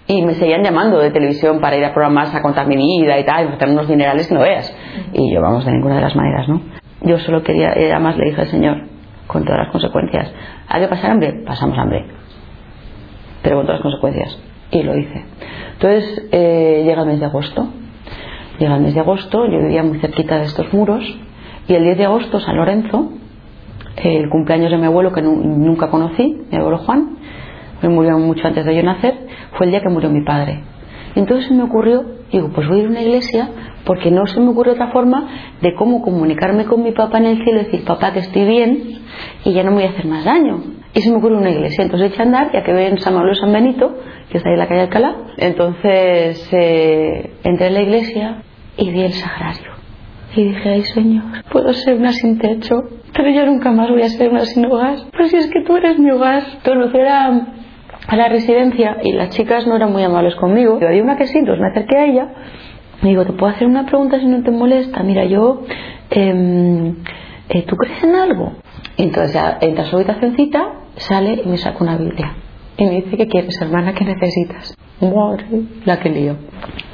Y 0.06 0.22
me 0.22 0.34
seguían 0.34 0.62
llamando 0.62 0.98
de 0.98 1.10
televisión 1.10 1.60
para 1.60 1.76
ir 1.76 1.84
a 1.84 1.92
programas 1.92 2.34
a 2.34 2.42
contar 2.42 2.66
mi 2.66 2.76
vida 2.76 3.18
y 3.18 3.24
tal, 3.24 3.46
y 3.46 3.52
hacer 3.52 3.68
unos 3.68 3.88
dinerales 3.88 4.26
que 4.26 4.34
no 4.34 4.40
veas. 4.40 4.74
Y 5.12 5.32
yo, 5.32 5.40
vamos, 5.40 5.64
de 5.64 5.72
ninguna 5.72 5.96
de 5.96 6.02
las 6.02 6.16
maneras, 6.16 6.48
¿no? 6.48 6.60
Yo 7.02 7.18
solo 7.18 7.42
quería, 7.42 7.78
y 7.78 7.90
además 7.90 8.16
le 8.16 8.26
dije 8.26 8.40
al 8.40 8.48
Señor, 8.48 8.82
con 9.26 9.44
todas 9.44 9.60
las 9.60 9.68
consecuencias, 9.70 10.32
¿hay 10.68 10.82
que 10.82 10.88
pasar 10.88 11.12
hambre? 11.12 11.42
Pasamos 11.46 11.78
hambre, 11.78 12.06
pero 13.42 13.56
con 13.56 13.66
todas 13.66 13.80
las 13.80 13.82
consecuencias. 13.82 14.38
Y 14.70 14.82
lo 14.82 14.96
hice. 14.96 15.24
Entonces 15.74 16.28
eh, 16.32 16.82
llega 16.84 17.02
el 17.02 17.08
mes 17.08 17.20
de 17.20 17.26
agosto. 17.26 17.68
Llega 18.58 18.76
el 18.76 18.82
mes 18.82 18.94
de 18.94 19.00
agosto, 19.00 19.46
yo 19.46 19.58
vivía 19.58 19.82
muy 19.82 19.98
cerquita 19.98 20.38
de 20.38 20.44
estos 20.44 20.72
muros, 20.72 21.02
y 21.68 21.74
el 21.74 21.84
10 21.84 21.98
de 21.98 22.04
agosto, 22.04 22.40
San 22.40 22.56
Lorenzo, 22.56 23.12
el 23.96 24.28
cumpleaños 24.28 24.70
de 24.70 24.78
mi 24.78 24.86
abuelo 24.86 25.12
que 25.12 25.22
nunca 25.22 25.90
conocí, 25.90 26.42
mi 26.50 26.58
abuelo 26.58 26.78
Juan, 26.78 27.18
me 27.82 27.88
murió 27.88 28.18
mucho 28.18 28.46
antes 28.46 28.64
de 28.64 28.74
yo 28.74 28.82
nacer, 28.82 29.14
fue 29.56 29.66
el 29.66 29.72
día 29.72 29.80
que 29.80 29.88
murió 29.88 30.10
mi 30.10 30.24
padre. 30.24 30.62
Entonces 31.14 31.46
se 31.48 31.54
me 31.54 31.64
ocurrió, 31.64 32.04
digo, 32.30 32.50
pues 32.54 32.66
voy 32.68 32.78
a 32.78 32.80
ir 32.80 32.86
a 32.86 32.90
una 32.90 33.02
iglesia 33.02 33.48
porque 33.84 34.10
no 34.10 34.26
se 34.26 34.40
me 34.40 34.48
ocurre 34.48 34.72
otra 34.72 34.92
forma 34.92 35.28
de 35.60 35.74
cómo 35.74 36.02
comunicarme 36.02 36.64
con 36.64 36.82
mi 36.82 36.92
papá 36.92 37.18
en 37.18 37.26
el 37.26 37.44
cielo 37.44 37.60
y 37.60 37.64
decir, 37.64 37.84
papá, 37.84 38.12
que 38.12 38.20
estoy 38.20 38.44
bien 38.44 39.00
y 39.44 39.52
ya 39.52 39.62
no 39.62 39.70
me 39.70 39.78
voy 39.78 39.86
a 39.86 39.90
hacer 39.90 40.06
más 40.06 40.24
daño. 40.24 40.62
Y 40.94 41.00
se 41.00 41.10
me 41.10 41.16
ocurre 41.16 41.36
una 41.36 41.50
iglesia. 41.50 41.84
Entonces 41.84 42.12
eché 42.12 42.22
a 42.22 42.26
andar, 42.26 42.50
que 42.50 42.72
ve 42.72 42.88
en 42.88 42.98
San 42.98 43.14
Pablo 43.14 43.34
San 43.34 43.52
Benito, 43.52 43.94
que 44.30 44.38
está 44.38 44.50
ahí 44.50 44.54
en 44.54 44.58
la 44.58 44.68
calle 44.68 44.80
Alcalá. 44.82 45.16
Entonces 45.38 46.48
eh, 46.52 47.32
entré 47.44 47.66
en 47.68 47.74
la 47.74 47.82
iglesia 47.82 48.42
y 48.76 48.90
vi 48.90 49.02
el 49.02 49.12
sagrario. 49.12 49.72
Y 50.34 50.44
dije, 50.44 50.68
ay 50.68 50.82
Señor, 50.82 51.24
puedo 51.50 51.72
ser 51.72 51.98
una 51.98 52.12
sin 52.12 52.38
techo, 52.38 52.84
pero 53.14 53.30
yo 53.30 53.44
nunca 53.44 53.70
más 53.70 53.90
voy 53.90 54.02
a 54.02 54.08
ser 54.08 54.30
una 54.30 54.44
sin 54.44 54.64
hogar. 54.66 54.96
Pero 55.10 55.28
si 55.28 55.36
es 55.36 55.48
que 55.48 55.62
tú 55.62 55.76
eres 55.76 55.98
mi 55.98 56.10
hogar. 56.10 56.42
Entonces 56.56 56.94
era 56.94 57.46
a 58.12 58.16
la 58.16 58.28
residencia 58.28 58.98
y 59.02 59.12
las 59.12 59.30
chicas 59.30 59.66
no 59.66 59.76
eran 59.76 59.92
muy 59.92 60.02
amables 60.02 60.34
conmigo. 60.36 60.78
Yo 60.80 60.88
había 60.88 61.02
una 61.02 61.16
que 61.16 61.26
sí, 61.26 61.38
entonces 61.38 61.60
me 61.62 61.68
acerqué 61.68 61.96
a 61.96 62.04
ella 62.04 62.28
me 63.02 63.08
digo, 63.08 63.24
¿te 63.24 63.32
puedo 63.32 63.52
hacer 63.52 63.66
una 63.66 63.84
pregunta 63.84 64.20
si 64.20 64.26
no 64.26 64.42
te 64.44 64.52
molesta? 64.52 65.02
Mira, 65.02 65.24
yo, 65.24 65.62
eh, 66.10 66.94
eh, 67.48 67.62
¿tú 67.62 67.76
crees 67.76 68.02
en 68.04 68.14
algo? 68.14 68.52
Y 68.96 69.02
entonces 69.02 69.34
ya 69.34 69.58
entra 69.60 69.84
a 69.84 69.86
su 69.88 69.96
habitacióncita, 69.96 70.72
sale 70.96 71.42
y 71.44 71.48
me 71.48 71.58
saca 71.58 71.82
una 71.82 71.96
Biblia. 71.96 72.36
Y 72.76 72.84
me 72.84 73.02
dice, 73.02 73.16
¿qué 73.16 73.26
quieres, 73.26 73.60
hermana? 73.60 73.92
¿Qué 73.92 74.04
necesitas? 74.04 74.76
Madre, 75.00 75.46
la 75.84 75.98
que 75.98 76.10
lío. 76.10 76.36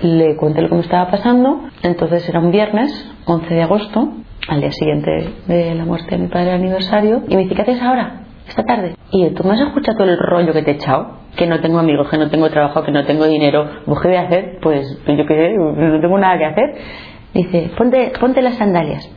Le 0.00 0.34
conté 0.36 0.62
lo 0.62 0.70
que 0.70 0.76
me 0.76 0.80
estaba 0.80 1.10
pasando. 1.10 1.68
Entonces 1.82 2.26
era 2.26 2.40
un 2.40 2.50
viernes, 2.52 2.90
11 3.26 3.54
de 3.54 3.62
agosto, 3.62 4.08
al 4.48 4.60
día 4.60 4.72
siguiente 4.72 5.34
de 5.46 5.74
la 5.74 5.84
muerte 5.84 6.16
de 6.16 6.22
mi 6.22 6.28
padre 6.28 6.52
aniversario. 6.52 7.22
Y 7.28 7.36
me 7.36 7.42
dice, 7.42 7.54
¿qué 7.54 7.62
haces 7.62 7.82
ahora? 7.82 8.27
Esta 8.48 8.64
tarde. 8.64 8.96
Y 9.12 9.30
tú 9.30 9.44
me 9.44 9.54
has 9.54 9.60
escuchado 9.60 9.98
todo 9.98 10.08
el 10.10 10.18
rollo 10.18 10.52
que 10.52 10.62
te 10.62 10.72
he 10.72 10.74
echado 10.74 11.18
que 11.38 11.46
no 11.46 11.60
tengo 11.60 11.78
amigos, 11.78 12.08
que 12.10 12.18
no 12.18 12.28
tengo 12.28 12.50
trabajo, 12.50 12.82
que 12.82 12.90
no 12.90 13.06
tengo 13.06 13.24
dinero, 13.26 13.64
pues, 13.86 14.00
¿qué 14.00 14.08
voy 14.08 14.16
a 14.16 14.22
hacer? 14.22 14.58
Pues 14.60 14.98
yo 15.06 15.24
qué 15.24 15.54
no 15.56 16.00
tengo 16.00 16.18
nada 16.18 16.36
que 16.36 16.44
hacer. 16.44 16.74
Dice, 17.32 17.70
ponte, 17.78 18.12
ponte 18.18 18.42
las 18.42 18.56
sandalias. 18.56 19.08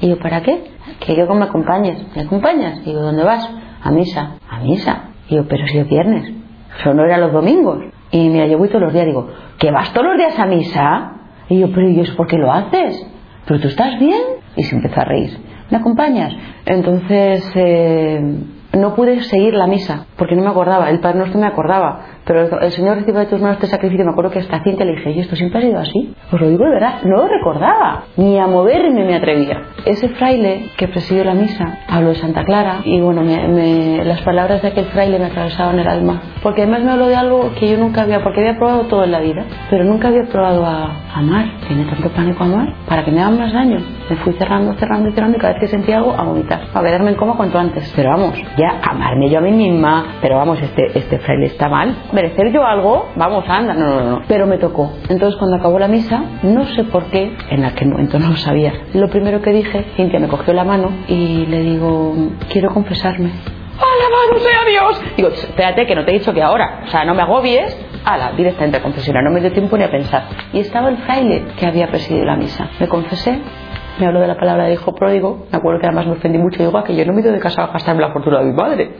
Y 0.00 0.08
yo, 0.08 0.18
¿para 0.18 0.42
qué? 0.42 0.62
Que 1.00 1.16
yo 1.16 1.26
me 1.34 1.44
acompañes. 1.44 1.98
¿Me 2.14 2.22
acompañas? 2.22 2.84
Digo, 2.84 3.00
¿dónde 3.00 3.24
vas? 3.24 3.50
A 3.82 3.90
misa. 3.90 4.36
¿A 4.48 4.60
misa? 4.60 5.10
Y 5.28 5.34
yo, 5.34 5.48
pero 5.48 5.66
si 5.66 5.78
es 5.78 5.88
viernes. 5.88 6.32
Eso 6.78 6.94
no 6.94 7.04
era 7.04 7.18
los 7.18 7.32
domingos. 7.32 7.82
Y 8.12 8.28
mira, 8.28 8.46
yo 8.46 8.58
voy 8.58 8.68
todos 8.68 8.82
los 8.82 8.92
días. 8.92 9.06
Digo, 9.06 9.28
¿que 9.58 9.72
vas 9.72 9.92
todos 9.92 10.06
los 10.06 10.18
días 10.18 10.38
a 10.38 10.46
misa? 10.46 11.12
Y 11.48 11.58
yo, 11.60 11.72
pero 11.72 11.88
¿y 11.88 11.98
eso 11.98 12.14
por 12.14 12.28
qué 12.28 12.36
lo 12.36 12.52
haces? 12.52 13.04
¿Pero 13.46 13.60
tú 13.60 13.68
estás 13.68 13.98
bien? 13.98 14.20
Y 14.54 14.62
se 14.62 14.76
empezó 14.76 15.00
a 15.00 15.04
reír. 15.04 15.36
¿Me 15.70 15.78
acompañas? 15.78 16.32
Entonces, 16.64 17.50
eh, 17.56 18.20
no 18.76 18.94
pude 18.94 19.22
seguir 19.22 19.54
la 19.54 19.66
misa 19.66 20.06
porque 20.16 20.34
no 20.34 20.42
me 20.42 20.50
acordaba, 20.50 20.90
el 20.90 21.00
Padre 21.00 21.18
Nuestro 21.18 21.40
me 21.40 21.46
acordaba, 21.46 22.00
pero 22.24 22.60
el 22.60 22.72
Señor 22.72 22.96
recibe 22.96 23.20
de 23.20 23.26
tus 23.26 23.40
manos 23.40 23.56
este 23.56 23.68
sacrificio. 23.68 24.04
Me 24.04 24.12
acuerdo 24.12 24.30
que 24.30 24.40
hasta 24.40 24.62
cinta 24.62 24.84
le 24.84 24.92
dije, 24.96 25.10
¿y 25.12 25.20
esto 25.20 25.36
siempre 25.36 25.58
ha 25.58 25.62
sido 25.62 25.78
así? 25.78 26.14
Os 26.32 26.40
lo 26.40 26.48
digo 26.48 26.64
de 26.64 26.70
verdad, 26.70 27.02
no 27.04 27.16
lo 27.18 27.28
recordaba, 27.28 28.04
ni 28.16 28.38
a 28.38 28.46
moverme 28.46 29.04
me 29.04 29.16
atrevía. 29.16 29.62
Ese 29.84 30.08
fraile 30.10 30.70
que 30.76 30.88
presidió 30.88 31.24
la 31.24 31.34
misa 31.34 31.78
habló 31.88 32.10
de 32.10 32.16
Santa 32.16 32.44
Clara 32.44 32.80
y 32.84 33.00
bueno, 33.00 33.22
las 33.22 34.20
palabras 34.22 34.62
de 34.62 34.68
aquel 34.68 34.86
fraile 34.86 35.18
me 35.18 35.26
atravesaban 35.26 35.78
el 35.78 35.86
alma. 35.86 36.20
Porque 36.42 36.62
además 36.62 36.82
me 36.82 36.92
habló 36.92 37.06
de 37.08 37.16
algo 37.16 37.52
que 37.58 37.70
yo 37.70 37.78
nunca 37.78 38.02
había, 38.02 38.22
porque 38.22 38.40
había 38.40 38.56
probado 38.56 38.82
todo 38.84 39.04
en 39.04 39.12
la 39.12 39.20
vida, 39.20 39.44
pero 39.70 39.84
nunca 39.84 40.08
había 40.08 40.24
probado 40.24 40.64
a 40.64 40.90
amar. 41.14 41.46
Tiene 41.68 41.84
tanto 41.84 42.08
pánico 42.10 42.42
a 42.42 42.46
amar 42.46 42.74
para 42.88 43.04
que 43.04 43.10
me 43.10 43.20
hagan 43.20 43.38
más 43.38 43.52
daño. 43.52 43.78
Me 44.08 44.16
fui 44.16 44.32
cerrando, 44.34 44.74
cerrando 44.74 45.08
y 45.08 45.12
cerrando 45.12 45.36
y 45.36 45.40
cada 45.40 45.52
vez 45.54 45.60
que 45.60 45.68
sentía 45.68 45.98
algo, 45.98 46.14
a 46.16 46.24
vomitar, 46.24 46.60
a 46.72 46.80
quedarme 46.80 47.10
en 47.10 47.16
coma 47.16 47.36
cuanto 47.36 47.58
antes. 47.58 47.92
Pero 47.94 48.10
vamos, 48.10 48.34
ya 48.56 48.65
amarme 48.82 49.30
yo 49.30 49.38
a 49.38 49.42
mí 49.42 49.52
misma, 49.52 50.16
pero 50.20 50.36
vamos, 50.36 50.60
este, 50.60 50.98
este 50.98 51.18
fraile 51.18 51.46
está 51.46 51.68
mal 51.68 51.96
merecer 52.12 52.52
yo 52.52 52.64
algo, 52.64 53.08
vamos, 53.16 53.44
anda, 53.48 53.74
no, 53.74 53.86
no, 53.86 54.10
no. 54.10 54.22
Pero 54.28 54.46
me 54.46 54.58
tocó. 54.58 54.92
Entonces 55.08 55.38
cuando 55.38 55.56
acabó 55.56 55.78
la 55.78 55.88
misa, 55.88 56.22
no 56.42 56.64
sé 56.64 56.84
por 56.84 57.04
qué, 57.06 57.36
en 57.50 57.64
aquel 57.64 57.88
momento 57.88 58.18
no 58.18 58.30
lo 58.30 58.36
sabía. 58.36 58.72
Lo 58.94 59.08
primero 59.08 59.40
que 59.42 59.50
dije, 59.50 59.84
Cintia 59.96 60.18
me 60.18 60.28
cogió 60.28 60.52
la 60.52 60.64
mano 60.64 60.90
y 61.08 61.46
le 61.46 61.60
digo, 61.60 62.14
quiero 62.50 62.70
confesarme. 62.70 63.30
¡Alabado 63.76 64.38
sea 64.38 64.64
Dios! 64.68 65.02
Digo, 65.16 65.28
espérate, 65.28 65.86
que 65.86 65.94
no 65.94 66.04
te 66.04 66.10
he 66.10 66.18
dicho 66.18 66.32
que 66.32 66.42
ahora. 66.42 66.80
O 66.86 66.88
sea, 66.88 67.04
no 67.04 67.14
me 67.14 67.22
agobies. 67.22 67.76
Ala, 68.04 68.32
directamente 68.32 68.78
a 68.78 68.82
confesionar. 68.82 69.22
No 69.22 69.30
me 69.30 69.40
dio 69.40 69.52
tiempo 69.52 69.76
ni 69.76 69.84
a 69.84 69.90
pensar. 69.90 70.24
Y 70.52 70.60
estaba 70.60 70.88
el 70.88 70.96
fraile 70.98 71.44
que 71.58 71.66
había 71.66 71.88
presidido 71.88 72.24
la 72.24 72.36
misa. 72.36 72.70
Me 72.80 72.88
confesé 72.88 73.38
me 73.98 74.06
habló 74.06 74.20
de 74.20 74.26
la 74.26 74.36
palabra 74.36 74.64
de 74.64 74.74
hijo 74.74 74.94
pródigo, 74.94 75.46
me 75.50 75.58
acuerdo 75.58 75.80
que 75.80 75.86
además 75.86 76.06
me 76.06 76.12
ofendí 76.12 76.38
mucho, 76.38 76.58
digo, 76.58 76.76
ah, 76.76 76.84
que 76.84 76.94
yo 76.94 77.04
no 77.04 77.12
me 77.12 77.20
he 77.20 77.22
ido 77.22 77.32
de 77.32 77.38
casa 77.38 77.64
a 77.64 77.72
gastarme 77.72 78.02
la 78.02 78.12
fortuna 78.12 78.40
de 78.40 78.44
mi 78.46 78.52
madre. 78.52 78.90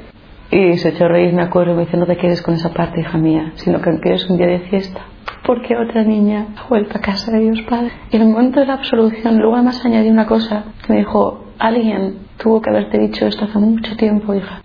Y 0.51 0.77
se 0.79 0.91
echó 0.91 1.07
a 1.07 1.09
reír, 1.09 1.33
me 1.35 1.43
acuerdo, 1.43 1.75
me 1.75 1.85
dice, 1.85 1.97
no 1.97 2.07
te 2.07 2.17
quedes 2.17 2.41
con 2.43 2.55
esa 2.55 2.73
parte, 2.73 3.01
hija 3.01 3.19
mía, 3.19 3.53
sino 3.57 3.81
que 3.81 3.99
quieres 4.01 4.29
un 4.31 4.37
día 4.37 4.47
de 4.47 4.61
fiesta. 4.61 5.01
Porque 5.45 5.77
otra 5.77 6.03
niña 6.05 6.47
ha 6.57 6.69
vuelto 6.69 6.99
a 6.99 7.01
casa 7.01 7.33
de 7.33 7.41
Dios 7.41 7.63
Padre. 7.69 7.91
Y 8.11 8.17
en 8.17 8.23
el 8.23 8.29
momento 8.29 8.61
de 8.61 8.67
la 8.67 8.75
absolución, 8.75 9.39
luego 9.39 9.55
además 9.55 9.85
añadí 9.85 10.09
una 10.09 10.27
cosa. 10.27 10.65
Me 10.89 10.99
dijo, 10.99 11.47
alguien 11.59 12.19
tuvo 12.37 12.61
que 12.61 12.71
haberte 12.71 12.99
dicho 12.99 13.27
esto 13.27 13.45
hace 13.45 13.59
mucho 13.59 13.97
tiempo, 13.97 14.35
hija. 14.35 14.61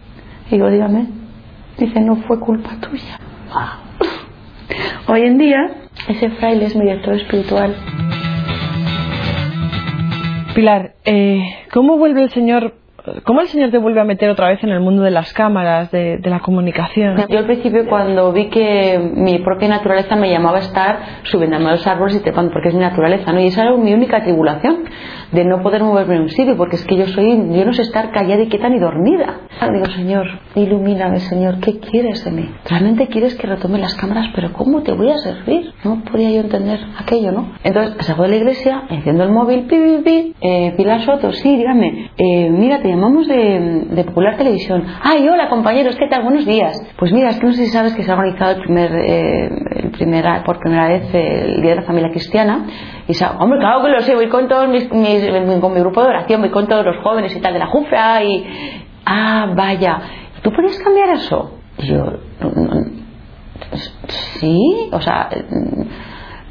Y 0.47 0.55
digo, 0.55 0.69
dígame. 0.69 1.07
Dice, 1.77 1.99
no 2.01 2.15
fue 2.17 2.39
culpa 2.39 2.71
tuya. 2.79 3.19
Hoy 5.07 5.21
en 5.21 5.37
día, 5.37 5.71
ese 6.07 6.29
fraile 6.31 6.65
es 6.65 6.75
mi 6.75 6.83
director 6.83 7.15
espiritual. 7.15 7.75
Pilar, 10.53 10.95
eh, 11.05 11.43
¿cómo 11.71 11.97
vuelve 11.97 12.23
el 12.23 12.29
Señor 12.31 12.73
¿Cómo 13.23 13.41
el 13.41 13.47
Señor 13.47 13.71
te 13.71 13.77
vuelve 13.77 13.99
a 13.99 14.03
meter 14.03 14.29
otra 14.29 14.49
vez 14.49 14.63
en 14.63 14.69
el 14.69 14.79
mundo 14.79 15.01
de 15.01 15.11
las 15.11 15.33
cámaras, 15.33 15.91
de, 15.91 16.19
la 16.23 16.39
comunicación? 16.39 17.17
Yo 17.29 17.39
al 17.39 17.45
principio 17.45 17.87
cuando 17.87 18.31
vi 18.31 18.49
que 18.49 18.99
mi 19.15 19.39
propia 19.39 19.69
naturaleza 19.69 20.15
me 20.15 20.29
llamaba 20.29 20.57
a 20.57 20.61
estar 20.61 20.99
subiendo 21.23 21.57
a 21.57 21.59
los 21.59 21.85
árboles 21.87 22.15
y 22.17 22.19
trepando, 22.19 22.51
porque 22.51 22.69
es 22.69 22.75
mi 22.75 22.81
naturaleza, 22.81 23.31
¿no? 23.31 23.41
Y 23.41 23.47
esa 23.47 23.63
era 23.63 23.75
mi 23.75 23.93
única 23.93 24.21
tribulación, 24.21 24.83
de 25.31 25.45
no 25.45 25.61
poder 25.61 25.83
moverme 25.83 26.15
en 26.15 26.21
un 26.23 26.29
sitio, 26.29 26.57
porque 26.57 26.75
es 26.75 26.85
que 26.85 26.97
yo 26.97 27.07
soy, 27.07 27.27
yo 27.27 27.65
no 27.65 27.73
sé 27.73 27.83
estar 27.83 28.11
callada 28.11 28.43
y 28.43 28.49
quieta 28.49 28.69
ni 28.69 28.79
dormida. 28.79 29.41
Digo, 29.71 29.85
Señor, 29.85 30.27
ilumíname, 30.55 31.19
Señor, 31.19 31.59
¿qué 31.59 31.79
quieres 31.79 32.23
de 32.25 32.31
mí? 32.31 32.49
¿Realmente 32.69 33.07
quieres 33.07 33.35
que 33.35 33.47
retome 33.47 33.79
las 33.79 33.95
cámaras? 33.95 34.27
Pero 34.35 34.51
¿cómo 34.53 34.81
te 34.81 34.91
voy 34.91 35.09
a 35.09 35.17
servir? 35.17 35.73
No 35.83 36.03
podía 36.03 36.31
yo 36.31 36.41
entender 36.41 36.79
aquello, 36.99 37.31
¿no? 37.31 37.53
Entonces 37.63 38.05
salgo 38.05 38.23
de 38.23 38.29
la 38.29 38.35
iglesia, 38.37 38.83
enciendo 38.89 39.23
el 39.23 39.31
móvil, 39.31 39.61
pi, 39.67 39.77
pi, 39.77 40.01
pi, 40.03 40.35
eh, 40.41 40.73
Pilar 40.75 41.01
Soto, 41.01 41.31
sí, 41.31 41.55
dígame, 41.55 42.11
eh, 42.17 42.49
mira, 42.49 42.81
te 42.81 42.90
llamamos 42.91 43.27
de, 43.27 44.03
Popular 44.05 44.37
Televisión. 44.37 44.83
Ay, 45.01 45.27
hola 45.27 45.49
compañeros, 45.49 45.95
¿qué 45.95 46.07
tal? 46.07 46.23
Buenos 46.23 46.45
días. 46.45 46.81
Pues 46.97 47.11
mira, 47.13 47.29
es 47.29 47.39
que 47.39 47.45
no 47.45 47.53
sé 47.53 47.65
si 47.65 47.71
sabes 47.71 47.95
que 47.95 48.03
se 48.03 48.11
ha 48.11 48.15
organizado 48.15 48.51
el 48.51 48.61
primer, 48.61 48.91
eh, 48.93 49.49
el 49.77 49.91
primera, 49.91 50.43
por 50.43 50.59
primera 50.59 50.87
vez 50.87 51.13
el 51.13 51.61
Día 51.61 51.71
de 51.71 51.75
la 51.77 51.83
Familia 51.83 52.09
Cristiana. 52.09 52.65
Y 53.07 53.13
sa 53.13 53.37
hombre, 53.39 53.59
claro 53.59 53.83
que 53.83 53.89
lo 53.89 54.01
sé, 54.01 54.15
voy 54.15 54.27
con 54.27 54.47
todos 54.47 54.67
mis, 54.67 54.87
con 54.87 55.01
mi 55.73 55.79
grupo 55.79 56.01
de 56.01 56.09
oración, 56.09 56.41
voy 56.41 56.51
con 56.51 56.67
todos 56.67 56.85
los 56.85 56.97
jóvenes 57.03 57.35
y 57.35 57.39
tal 57.39 57.53
de 57.53 57.59
la 57.59 57.67
JUFA 57.67 58.23
y... 58.23 58.45
Ah, 59.05 59.53
vaya, 59.55 59.99
¿tú 60.43 60.51
puedes 60.51 60.79
cambiar 60.79 61.09
eso? 61.09 61.57
Y 61.79 61.87
yo, 61.87 62.19
sí, 64.39 64.89
o 64.91 65.01
sea 65.01 65.29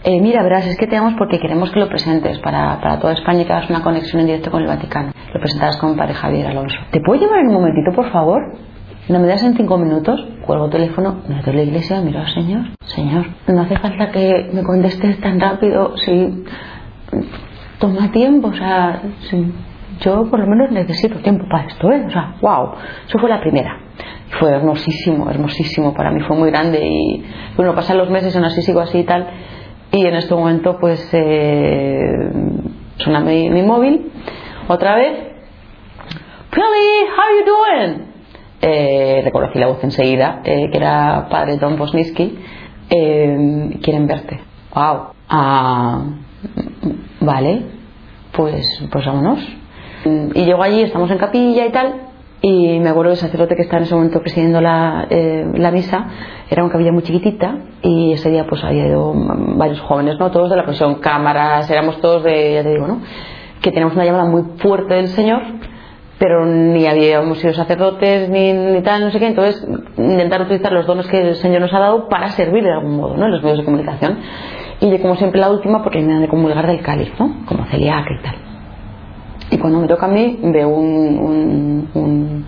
eh, 0.03 0.19
mira, 0.19 0.43
verás, 0.43 0.67
es 0.67 0.79
que 0.79 0.87
te 0.87 0.97
damos 0.97 1.13
porque 1.19 1.39
queremos 1.39 1.71
que 1.71 1.79
lo 1.79 1.89
presentes 1.89 2.39
para, 2.39 2.81
para 2.81 2.99
toda 2.99 3.13
España 3.13 3.43
y 3.43 3.45
que 3.45 3.53
hagas 3.53 3.69
una 3.69 3.83
conexión 3.83 4.21
en 4.21 4.29
directo 4.29 4.51
con 4.51 4.63
el 4.63 4.69
Vaticano. 4.69 5.13
Lo 5.33 5.41
presentarás 5.41 5.77
con 5.79 5.93
mi 5.93 5.97
padre 5.97 6.15
Javier 6.15 6.47
Alonso. 6.47 6.77
¿Te 6.91 7.01
puedo 7.01 7.21
llevar 7.21 7.41
en 7.41 7.49
un 7.49 7.55
momentito, 7.55 7.93
por 7.95 8.11
favor? 8.11 8.55
¿No 9.09 9.19
me 9.19 9.27
das 9.27 9.43
en 9.43 9.57
cinco 9.57 9.79
minutos? 9.79 10.21
Cuelgo 10.47 10.67
el 10.67 10.71
teléfono, 10.71 11.23
me 11.29 11.37
meto 11.37 11.51
en 11.51 11.57
la 11.57 11.63
iglesia, 11.63 12.01
miro 12.01 12.27
Señor. 12.29 12.67
Señor, 12.83 13.27
no 13.49 13.63
hace 13.63 13.77
falta 13.79 14.11
que 14.11 14.51
me 14.53 14.63
contestes 14.63 15.21
tan 15.21 15.41
rápido. 15.41 15.97
Si 15.97 16.45
toma 17.79 18.11
tiempo, 18.13 18.49
o 18.49 18.55
sea, 18.55 19.03
yo 20.01 20.29
por 20.31 20.41
lo 20.41 20.47
menos 20.47 20.71
necesito 20.71 21.19
tiempo 21.19 21.45
para 21.51 21.67
esto, 21.67 21.91
¿eh? 21.91 22.05
O 22.07 22.11
sea, 22.11 22.35
wow. 22.41 22.73
Eso 23.07 23.19
fue 23.19 23.29
la 23.29 23.41
primera. 23.41 23.79
Fue 24.39 24.51
hermosísimo, 24.51 25.29
hermosísimo. 25.31 25.93
Para 25.95 26.11
mí 26.11 26.21
fue 26.21 26.37
muy 26.37 26.51
grande 26.51 26.81
y, 26.87 27.25
bueno, 27.57 27.75
pasan 27.75 27.99
los 27.99 28.11
meses 28.11 28.35
en 28.37 28.45
así 28.45 28.63
sigo 28.63 28.81
así 28.81 28.99
y 28.99 29.05
tal 29.05 29.27
y 29.93 30.07
en 30.07 30.15
este 30.15 30.35
momento 30.35 30.79
pues 30.79 31.09
eh, 31.13 32.31
suena 32.97 33.21
mi, 33.21 33.63
móvil 33.63 34.11
otra 34.73 34.95
vez 34.95 35.13
Billy, 36.53 37.09
how 37.17 37.29
you 37.39 37.45
doing? 37.45 38.07
Eh, 38.63 39.21
reconocí 39.25 39.59
la 39.59 39.69
voz 39.69 39.83
enseguida 39.83 40.43
eh, 40.45 40.69
que 40.71 40.77
era 40.77 41.29
padre 41.31 41.57
Don 41.57 41.77
Bosniski 41.77 42.39
eh, 42.91 43.79
quieren 43.83 44.07
verte 44.07 44.41
wow 44.75 45.13
ah, 45.29 46.05
vale 47.21 47.63
pues 48.33 48.65
pues 48.93 49.07
vámonos 49.07 49.41
y 50.35 50.45
llego 50.45 50.63
allí 50.63 50.83
estamos 50.83 51.11
en 51.11 51.19
capilla 51.19 51.67
y 51.67 51.73
tal 51.73 52.11
y 52.43 52.79
me 52.81 52.89
acuerdo 52.89 53.11
que 53.11 53.15
el 53.15 53.21
sacerdote 53.21 53.55
que 53.55 53.63
está 53.63 53.77
en 53.77 53.83
ese 53.83 53.95
momento 53.95 54.21
presidiendo 54.21 54.61
la, 54.61 55.07
eh, 55.11 55.45
la 55.55 55.71
misa 55.71 56.07
era 56.49 56.63
una 56.65 56.73
capilla 56.73 56.93
muy 56.93 57.03
chiquitita 57.03 57.59
y 57.83 58.13
ese 58.13 58.31
día 58.31 58.47
pues 58.47 58.65
había 58.65 58.87
ido 58.87 59.13
varios 59.15 59.81
jóvenes, 59.81 60.19
¿no? 60.19 60.31
Todos 60.31 60.49
de 60.49 60.57
la 60.57 60.63
profesión, 60.63 60.97
cámaras, 60.97 61.71
éramos 61.71 62.01
todos 62.01 62.25
de, 62.25 62.55
ya 62.55 62.63
te 62.63 62.71
digo, 62.71 62.87
¿no? 62.87 63.01
Que 63.61 63.71
teníamos 63.71 63.95
una 63.95 64.05
llamada 64.05 64.25
muy 64.25 64.43
fuerte 64.59 64.95
del 64.95 65.09
Señor, 65.09 65.43
pero 66.19 66.45
ni 66.45 66.87
habíamos 66.87 67.39
sido 67.39 67.55
sacerdotes 67.55 68.29
ni, 68.29 68.53
ni 68.53 68.83
tal, 68.83 69.05
no 69.05 69.11
sé 69.11 69.19
qué, 69.19 69.27
entonces 69.27 69.67
intentar 69.97 70.43
utilizar 70.43 70.71
los 70.73 70.87
dones 70.87 71.07
que 71.09 71.29
el 71.31 71.35
Señor 71.37 71.63
nos 71.63 71.73
ha 71.73 71.79
dado 71.79 72.09
para 72.09 72.29
servir 72.29 72.63
de 72.63 72.73
algún 72.73 72.97
modo, 72.97 73.17
¿no? 73.17 73.25
En 73.25 73.33
los 73.33 73.43
medios 73.43 73.59
de 73.59 73.65
comunicación. 73.65 74.19
Y 74.81 74.91
yo 74.91 75.01
como 75.01 75.17
siempre 75.17 75.41
la 75.41 75.51
última 75.51 75.83
porque 75.83 76.01
me 76.01 76.15
han 76.15 76.23
de 76.23 76.29
comulgar 76.29 76.67
del 76.67 76.81
cáliz, 76.81 77.13
¿no? 77.19 77.45
Como 77.47 77.65
celiaca 77.67 78.11
y 78.19 78.23
tal. 78.23 78.35
Y 79.51 79.59
cuando 79.59 79.81
me 79.81 79.89
toca 79.89 80.07
a 80.07 80.09
mí, 80.09 80.39
veo 80.43 80.69
un, 80.69 81.89
un, 81.95 82.45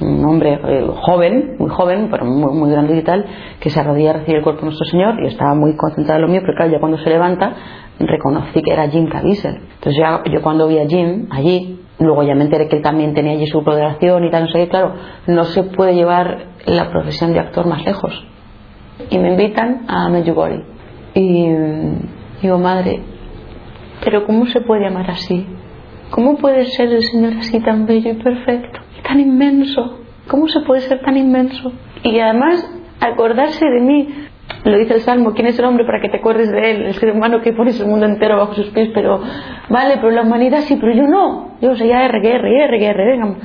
un, 0.00 0.24
hombre 0.24 0.60
eh, 0.64 0.86
joven, 1.02 1.56
muy 1.58 1.70
joven, 1.70 2.08
pero 2.10 2.24
muy, 2.24 2.52
muy 2.54 2.70
grande 2.70 2.96
y 2.96 3.02
tal, 3.02 3.26
que 3.60 3.68
se 3.68 3.78
arrodilla 3.78 4.10
a 4.10 4.12
recibir 4.14 4.36
el 4.36 4.42
cuerpo 4.42 4.60
de 4.60 4.66
nuestro 4.66 4.86
Señor 4.86 5.22
y 5.22 5.26
estaba 5.26 5.54
muy 5.54 5.76
concentrado 5.76 6.20
en 6.20 6.26
lo 6.26 6.32
mío, 6.32 6.40
pero 6.42 6.54
claro, 6.56 6.72
ya 6.72 6.80
cuando 6.80 6.98
se 6.98 7.10
levanta, 7.10 7.52
reconocí 7.98 8.62
que 8.62 8.72
era 8.72 8.88
Jim 8.88 9.08
Caviezel. 9.08 9.56
Entonces 9.56 9.96
ya, 9.98 10.22
yo 10.30 10.42
cuando 10.42 10.68
vi 10.68 10.78
a 10.78 10.88
Jim 10.88 11.26
allí, 11.30 11.80
luego 11.98 12.22
ya 12.22 12.34
me 12.34 12.44
enteré 12.44 12.68
que 12.68 12.76
él 12.76 12.82
también 12.82 13.14
tenía 13.14 13.32
allí 13.32 13.46
su 13.46 13.58
oración 13.58 14.24
y 14.24 14.30
tal, 14.30 14.44
no 14.44 14.48
sé 14.48 14.58
qué, 14.60 14.68
claro, 14.68 14.94
no 15.26 15.44
se 15.44 15.62
puede 15.64 15.94
llevar 15.94 16.46
la 16.66 16.90
profesión 16.90 17.32
de 17.32 17.40
actor 17.40 17.66
más 17.66 17.84
lejos. 17.84 18.26
Y 19.10 19.18
me 19.18 19.32
invitan 19.32 19.84
a 19.88 20.08
Medjugorje. 20.08 20.64
Y 21.14 21.48
digo, 22.40 22.58
madre, 22.58 23.02
pero 24.04 24.26
¿cómo 24.26 24.46
se 24.46 24.60
puede 24.60 24.82
llamar 24.82 25.10
así? 25.10 25.46
¿Cómo 26.10 26.36
puede 26.36 26.66
ser 26.66 26.92
el 26.92 27.02
Señor 27.02 27.34
así 27.34 27.60
tan 27.60 27.86
bello 27.86 28.10
y 28.10 28.14
perfecto? 28.14 28.80
Y 28.98 29.02
tan 29.02 29.20
inmenso. 29.20 30.00
¿Cómo 30.28 30.48
se 30.48 30.60
puede 30.60 30.82
ser 30.82 31.00
tan 31.00 31.16
inmenso? 31.16 31.72
Y 32.02 32.18
además 32.18 32.68
acordarse 33.00 33.64
de 33.64 33.80
mí. 33.80 34.08
Lo 34.64 34.78
dice 34.78 34.94
el 34.94 35.00
Salmo, 35.00 35.32
¿quién 35.32 35.48
es 35.48 35.58
el 35.58 35.64
hombre 35.64 35.84
para 35.84 36.00
que 36.00 36.08
te 36.08 36.18
acuerdes 36.18 36.50
de 36.50 36.70
él? 36.70 36.82
El 36.82 36.94
ser 36.94 37.12
humano 37.12 37.40
que 37.40 37.52
pones 37.52 37.80
el 37.80 37.86
mundo 37.86 38.06
entero 38.06 38.36
bajo 38.36 38.54
sus 38.54 38.68
pies, 38.68 38.90
pero 38.94 39.20
vale, 39.68 39.96
pero 39.96 40.10
la 40.10 40.22
humanidad 40.22 40.60
sí, 40.60 40.76
pero 40.80 40.92
yo 40.92 41.02
no. 41.02 41.56
Yo 41.60 41.74
soy 41.74 41.90
R, 41.90 42.18
R, 42.18 42.64
R, 42.64 42.86
R, 42.86 43.04
venga. 43.04 43.36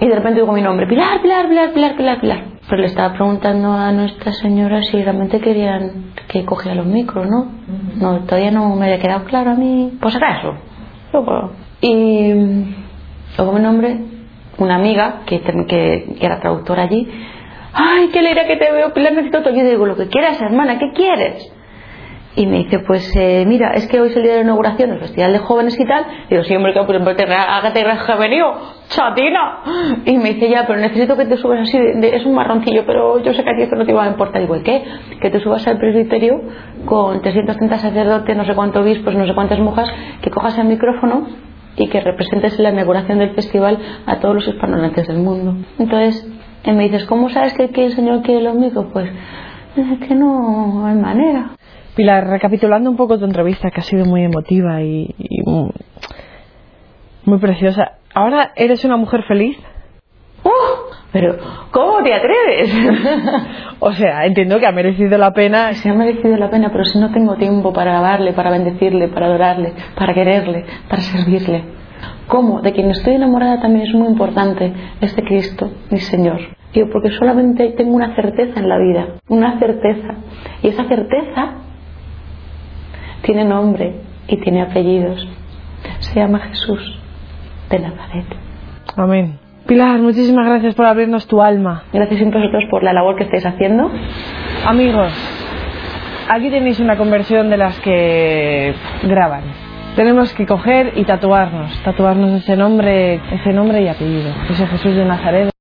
Y 0.00 0.08
de 0.08 0.14
repente 0.14 0.40
digo 0.40 0.52
mi 0.52 0.62
nombre, 0.62 0.86
Pilar, 0.86 1.20
Pilar, 1.20 1.48
Pilar, 1.48 1.72
Pilar, 1.72 1.96
Pilar, 1.96 2.20
Pilar. 2.20 2.44
Pero 2.68 2.80
le 2.80 2.86
estaba 2.86 3.12
preguntando 3.12 3.72
a 3.72 3.92
Nuestra 3.92 4.32
Señora 4.32 4.82
si 4.82 5.02
realmente 5.02 5.40
querían 5.40 6.12
que 6.28 6.44
cogiera 6.44 6.74
los 6.74 6.86
micros, 6.86 7.26
¿no? 7.28 7.52
No, 8.00 8.20
todavía 8.24 8.50
no 8.50 8.74
me 8.74 8.86
había 8.86 8.98
quedado 8.98 9.24
claro 9.24 9.50
a 9.50 9.54
mí. 9.54 9.92
Pues 10.00 10.16
acaso. 10.16 10.54
Luego, 11.12 11.50
y 11.82 12.32
luego 13.36 13.52
mi 13.52 13.60
nombre, 13.60 13.98
una 14.58 14.76
amiga 14.76 15.20
que, 15.26 15.40
que, 15.40 16.16
era 16.20 16.40
traductora 16.40 16.84
allí, 16.84 17.06
ay, 17.74 18.08
qué 18.08 18.18
alegría 18.18 18.46
que 18.46 18.56
te 18.56 18.70
veo, 18.72 18.92
Pilar, 18.92 19.12
necesito 19.12 19.42
todo. 19.42 19.54
Yo 19.54 19.64
digo, 19.64 19.86
lo 19.86 19.96
que 19.96 20.08
quieras, 20.08 20.40
hermana, 20.40 20.78
¿qué 20.78 20.92
quieres? 20.94 21.52
Y 22.34 22.46
me 22.46 22.58
dice, 22.58 22.78
pues 22.78 23.14
eh, 23.14 23.44
mira, 23.46 23.72
es 23.74 23.86
que 23.88 24.00
hoy 24.00 24.08
es 24.08 24.16
el 24.16 24.22
día 24.22 24.32
de 24.32 24.38
la 24.38 24.44
inauguración 24.44 24.88
del 24.88 25.00
Festival 25.00 25.34
de 25.34 25.38
Jóvenes 25.38 25.78
y 25.78 25.84
tal. 25.84 26.06
Y 26.28 26.30
digo, 26.30 26.44
sí, 26.44 26.56
hombre, 26.56 26.72
que 26.72 26.82
pues, 26.82 27.16
te 27.16 27.24
hágate 27.24 27.84
venido, 28.18 28.54
chatina. 28.88 29.58
Y 30.06 30.16
me 30.16 30.32
dice, 30.32 30.48
ya, 30.48 30.66
pero 30.66 30.80
necesito 30.80 31.14
que 31.18 31.26
te 31.26 31.36
subas 31.36 31.60
así, 31.60 31.76
es 31.78 32.24
un 32.24 32.34
marroncillo, 32.34 32.84
pero 32.86 33.22
yo 33.22 33.34
sé 33.34 33.44
que 33.44 33.50
a 33.50 33.54
ti 33.54 33.62
esto 33.62 33.76
no 33.76 33.84
te 33.84 33.90
iba 33.90 34.04
a 34.04 34.08
importar. 34.08 34.40
Digo, 34.40 34.56
¿y 34.56 34.62
qué? 34.62 34.82
Que 35.20 35.28
te 35.28 35.40
subas 35.40 35.66
al 35.66 35.76
presbiterio 35.76 36.40
con 36.86 37.20
330 37.20 37.78
sacerdotes, 37.78 38.34
no 38.34 38.46
sé 38.46 38.54
cuántos 38.54 38.82
obispos, 38.82 39.14
no 39.14 39.26
sé 39.26 39.34
cuántas 39.34 39.58
monjas, 39.58 39.92
que 40.22 40.30
cojas 40.30 40.58
el 40.58 40.68
micrófono 40.68 41.26
y 41.76 41.88
que 41.88 42.00
representes 42.00 42.58
la 42.58 42.70
inauguración 42.70 43.18
del 43.18 43.34
festival 43.34 43.78
a 44.06 44.20
todos 44.20 44.34
los 44.36 44.48
hispanohablantes 44.48 45.06
del 45.06 45.18
mundo. 45.18 45.56
Entonces, 45.78 46.26
él 46.64 46.76
me 46.76 46.84
dices, 46.84 47.06
¿cómo 47.06 47.28
sabes 47.30 47.54
que, 47.54 47.64
el 47.84 47.92
Señor 47.92 48.22
quiere 48.22 48.42
lo 48.42 48.54
mismo? 48.54 48.88
Pues 48.92 49.10
es 49.76 50.08
que 50.08 50.14
no 50.14 50.86
hay 50.86 50.94
manera. 50.94 51.50
Pilar, 51.96 52.26
recapitulando 52.26 52.90
un 52.90 52.96
poco 52.96 53.18
tu 53.18 53.24
entrevista, 53.24 53.70
que 53.70 53.80
ha 53.80 53.84
sido 53.84 54.04
muy 54.04 54.24
emotiva 54.24 54.80
y, 54.82 55.14
muy, 57.24 57.38
preciosa, 57.38 57.92
¿ahora 58.14 58.52
eres 58.56 58.84
una 58.84 58.96
mujer 58.96 59.24
feliz? 59.24 59.58
¡Uh! 60.44 60.50
Pero, 61.12 61.36
¿cómo 61.70 62.02
te 62.02 62.14
atreves? 62.14 62.72
o 63.80 63.92
sea, 63.92 64.24
entiendo 64.24 64.58
que 64.58 64.66
ha 64.66 64.72
merecido 64.72 65.18
la 65.18 65.32
pena. 65.32 65.74
Se 65.74 65.90
ha 65.90 65.94
merecido 65.94 66.36
la 66.38 66.48
pena, 66.48 66.70
pero 66.72 66.84
si 66.84 66.98
no 66.98 67.12
tengo 67.12 67.36
tiempo 67.36 67.72
para 67.72 67.90
alabarle, 67.90 68.32
para 68.32 68.50
bendecirle, 68.50 69.08
para 69.08 69.26
adorarle, 69.26 69.74
para 69.94 70.14
quererle, 70.14 70.64
para 70.88 71.02
servirle. 71.02 71.81
¿Cómo? 72.26 72.60
De 72.62 72.72
quien 72.72 72.90
estoy 72.90 73.14
enamorada 73.14 73.60
también 73.60 73.86
es 73.86 73.94
muy 73.94 74.08
importante, 74.08 74.72
es 75.00 75.14
de 75.14 75.22
Cristo, 75.22 75.70
mi 75.90 75.98
Señor. 75.98 76.40
Yo, 76.72 76.88
porque 76.90 77.10
solamente 77.10 77.68
tengo 77.76 77.94
una 77.94 78.14
certeza 78.14 78.58
en 78.58 78.68
la 78.68 78.78
vida, 78.78 79.06
una 79.28 79.58
certeza. 79.58 80.14
Y 80.62 80.68
esa 80.68 80.84
certeza 80.84 81.52
tiene 83.22 83.44
nombre 83.44 83.96
y 84.28 84.36
tiene 84.38 84.62
apellidos. 84.62 85.26
Se 85.98 86.18
llama 86.18 86.38
Jesús 86.40 86.98
de 87.70 87.78
Nazaret. 87.78 88.26
Amén. 88.96 89.38
Pilar, 89.66 90.00
muchísimas 90.00 90.46
gracias 90.46 90.74
por 90.74 90.86
abrirnos 90.86 91.26
tu 91.26 91.40
alma. 91.40 91.84
Gracias 91.92 92.20
a 92.20 92.24
vosotros 92.24 92.64
por 92.70 92.82
la 92.82 92.92
labor 92.92 93.16
que 93.16 93.24
estáis 93.24 93.46
haciendo. 93.46 93.90
Amigos, 94.66 95.12
aquí 96.28 96.50
tenéis 96.50 96.80
una 96.80 96.96
conversión 96.96 97.48
de 97.48 97.56
las 97.56 97.78
que 97.80 98.74
graban. 99.04 99.71
Tenemos 99.96 100.32
que 100.32 100.46
coger 100.46 100.94
y 100.96 101.04
tatuarnos, 101.04 101.70
tatuarnos 101.82 102.42
ese 102.42 102.56
nombre, 102.56 103.20
ese 103.30 103.52
nombre 103.52 103.82
y 103.82 103.88
apellido. 103.88 104.30
Ese 104.48 104.66
Jesús 104.66 104.94
de 104.94 105.04
Nazaret. 105.04 105.50